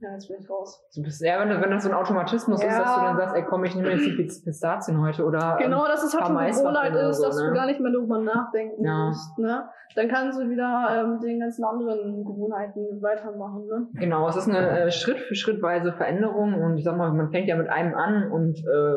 ja, 0.01 0.13
jetzt 0.13 0.29
bin 0.29 0.37
ich 0.41 0.49
raus. 0.51 0.83
Du 0.95 1.03
bist 1.03 1.23
eher, 1.23 1.39
wenn, 1.41 1.61
wenn 1.61 1.71
das 1.71 1.83
so 1.85 1.91
ein 1.91 1.95
Automatismus 1.95 2.63
Ja. 2.63 2.69
ist, 2.69 2.79
dass 2.79 2.95
du 2.95 3.01
dann 3.03 3.17
sagst, 3.17 3.37
ey 3.37 3.45
komm, 3.45 3.65
ich 3.65 3.75
nehme 3.75 3.91
jetzt 3.91 4.07
die 4.07 4.13
Pistazien 4.45 5.01
heute 5.01 5.25
oder 5.25 5.59
Genau, 5.61 5.87
dass 5.87 6.03
es 6.03 6.15
halt 6.15 6.27
schon 6.27 6.37
Gewohnheit 6.37 6.95
ist, 6.95 7.19
so, 7.19 7.27
dass 7.27 7.37
ne? 7.37 7.49
du 7.49 7.55
gar 7.55 7.67
nicht 7.67 7.81
mehr 7.81 7.93
darüber 7.93 8.19
nachdenken 8.19 8.85
Ja. 8.85 9.07
musst. 9.09 9.39
Ne? 9.39 9.69
Dann 9.95 10.09
kannst 10.09 10.39
du 10.41 10.49
wieder 10.49 10.89
ähm, 10.93 11.21
den 11.21 11.41
ganzen 11.41 11.65
anderen 11.65 12.25
Gewohnheiten 12.25 13.01
weitermachen. 13.03 13.67
Ne? 13.67 13.87
Genau, 13.95 14.29
es 14.29 14.37
ist 14.37 14.49
eine 14.49 14.81
äh, 14.81 14.91
Schritt 14.91 15.19
für 15.19 15.35
Schrittweise 15.35 15.93
Veränderung 15.93 16.55
und 16.55 16.79
ich 16.79 16.85
sag 16.85 16.97
mal, 16.97 17.13
man 17.13 17.31
fängt 17.31 17.49
ja 17.49 17.57
mit 17.57 17.69
einem 17.69 17.95
an 17.95 18.31
und 18.31 18.59
äh, 18.59 18.97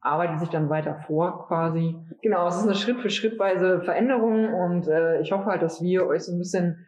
arbeitet 0.00 0.40
sich 0.40 0.48
dann 0.50 0.68
weiter 0.70 0.96
vor 1.06 1.46
quasi. 1.46 1.96
Genau, 2.22 2.46
es 2.48 2.56
ist 2.56 2.64
eine 2.64 2.74
Schritt 2.74 3.00
für 3.00 3.10
Schrittweise 3.10 3.80
Veränderung 3.82 4.52
und 4.52 4.88
äh, 4.88 5.20
ich 5.20 5.32
hoffe 5.32 5.46
halt, 5.46 5.62
dass 5.62 5.82
wir 5.82 6.06
euch 6.06 6.22
so 6.24 6.32
ein 6.32 6.38
bisschen 6.38 6.83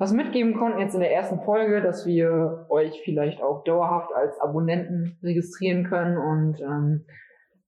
was 0.00 0.14
mitgeben 0.14 0.56
konnten 0.56 0.80
jetzt 0.80 0.94
in 0.94 1.00
der 1.00 1.12
ersten 1.12 1.40
Folge, 1.42 1.82
dass 1.82 2.06
wir 2.06 2.64
euch 2.70 3.02
vielleicht 3.04 3.42
auch 3.42 3.64
dauerhaft 3.64 4.14
als 4.14 4.40
Abonnenten 4.40 5.18
registrieren 5.22 5.84
können 5.84 6.16
und 6.16 6.58
ähm, 6.60 7.04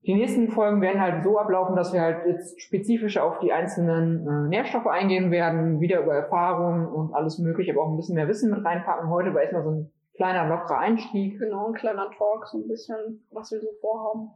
die 0.06 0.14
nächsten 0.14 0.48
Folgen 0.48 0.80
werden 0.80 1.00
halt 1.00 1.22
so 1.22 1.38
ablaufen, 1.38 1.76
dass 1.76 1.92
wir 1.92 2.00
halt 2.00 2.26
jetzt 2.26 2.60
spezifisch 2.60 3.18
auf 3.18 3.38
die 3.38 3.52
einzelnen 3.52 4.26
äh, 4.26 4.48
Nährstoffe 4.48 4.86
eingehen 4.86 5.30
werden, 5.30 5.80
wieder 5.80 6.00
über 6.00 6.14
Erfahrungen 6.14 6.86
und 6.86 7.14
alles 7.14 7.38
mögliche, 7.38 7.72
aber 7.72 7.82
auch 7.82 7.90
ein 7.90 7.96
bisschen 7.96 8.14
mehr 8.14 8.26
Wissen 8.26 8.50
mit 8.50 8.64
reinpacken. 8.64 9.10
Heute 9.10 9.34
war 9.34 9.42
erstmal 9.42 9.62
so 9.62 9.70
ein 9.70 9.92
kleiner, 10.16 10.48
lockerer 10.48 10.78
Einstieg. 10.78 11.38
Genau, 11.38 11.68
ein 11.68 11.74
kleiner 11.74 12.10
Talk, 12.16 12.46
so 12.46 12.58
ein 12.58 12.66
bisschen, 12.66 13.24
was 13.30 13.52
wir 13.52 13.60
so 13.60 13.68
vorhaben. 13.80 14.30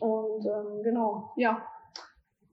Und 0.00 0.46
ähm, 0.46 0.82
genau, 0.82 1.30
ja. 1.36 1.62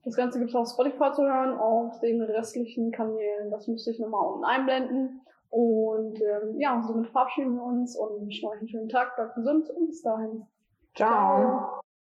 Das 0.04 0.16
Ganze 0.16 0.40
gibt 0.40 0.50
es 0.50 0.56
auf 0.56 0.70
Spotify 0.70 1.12
zu 1.14 1.24
hören, 1.24 1.58
auf 1.58 2.00
den 2.00 2.22
restlichen 2.22 2.92
Kanälen. 2.92 3.52
Das 3.52 3.68
müsste 3.68 3.92
ich 3.92 4.00
nochmal 4.00 4.26
unten 4.32 4.46
einblenden. 4.46 5.22
Und 5.50 6.22
ähm, 6.22 6.60
ja, 6.60 6.82
somit 6.86 7.10
verabschieden 7.10 7.56
wir 7.56 7.64
uns 7.64 7.98
und 7.98 8.22
wünschen 8.22 8.50
euch 8.50 8.60
einen 8.60 8.70
schönen 8.70 8.90
Tag, 8.90 9.16
bleibt 9.16 9.36
gesund 9.36 9.70
und 9.70 9.88
bis 9.88 10.02
dahin. 10.02 10.46
Ciao. 10.96 11.82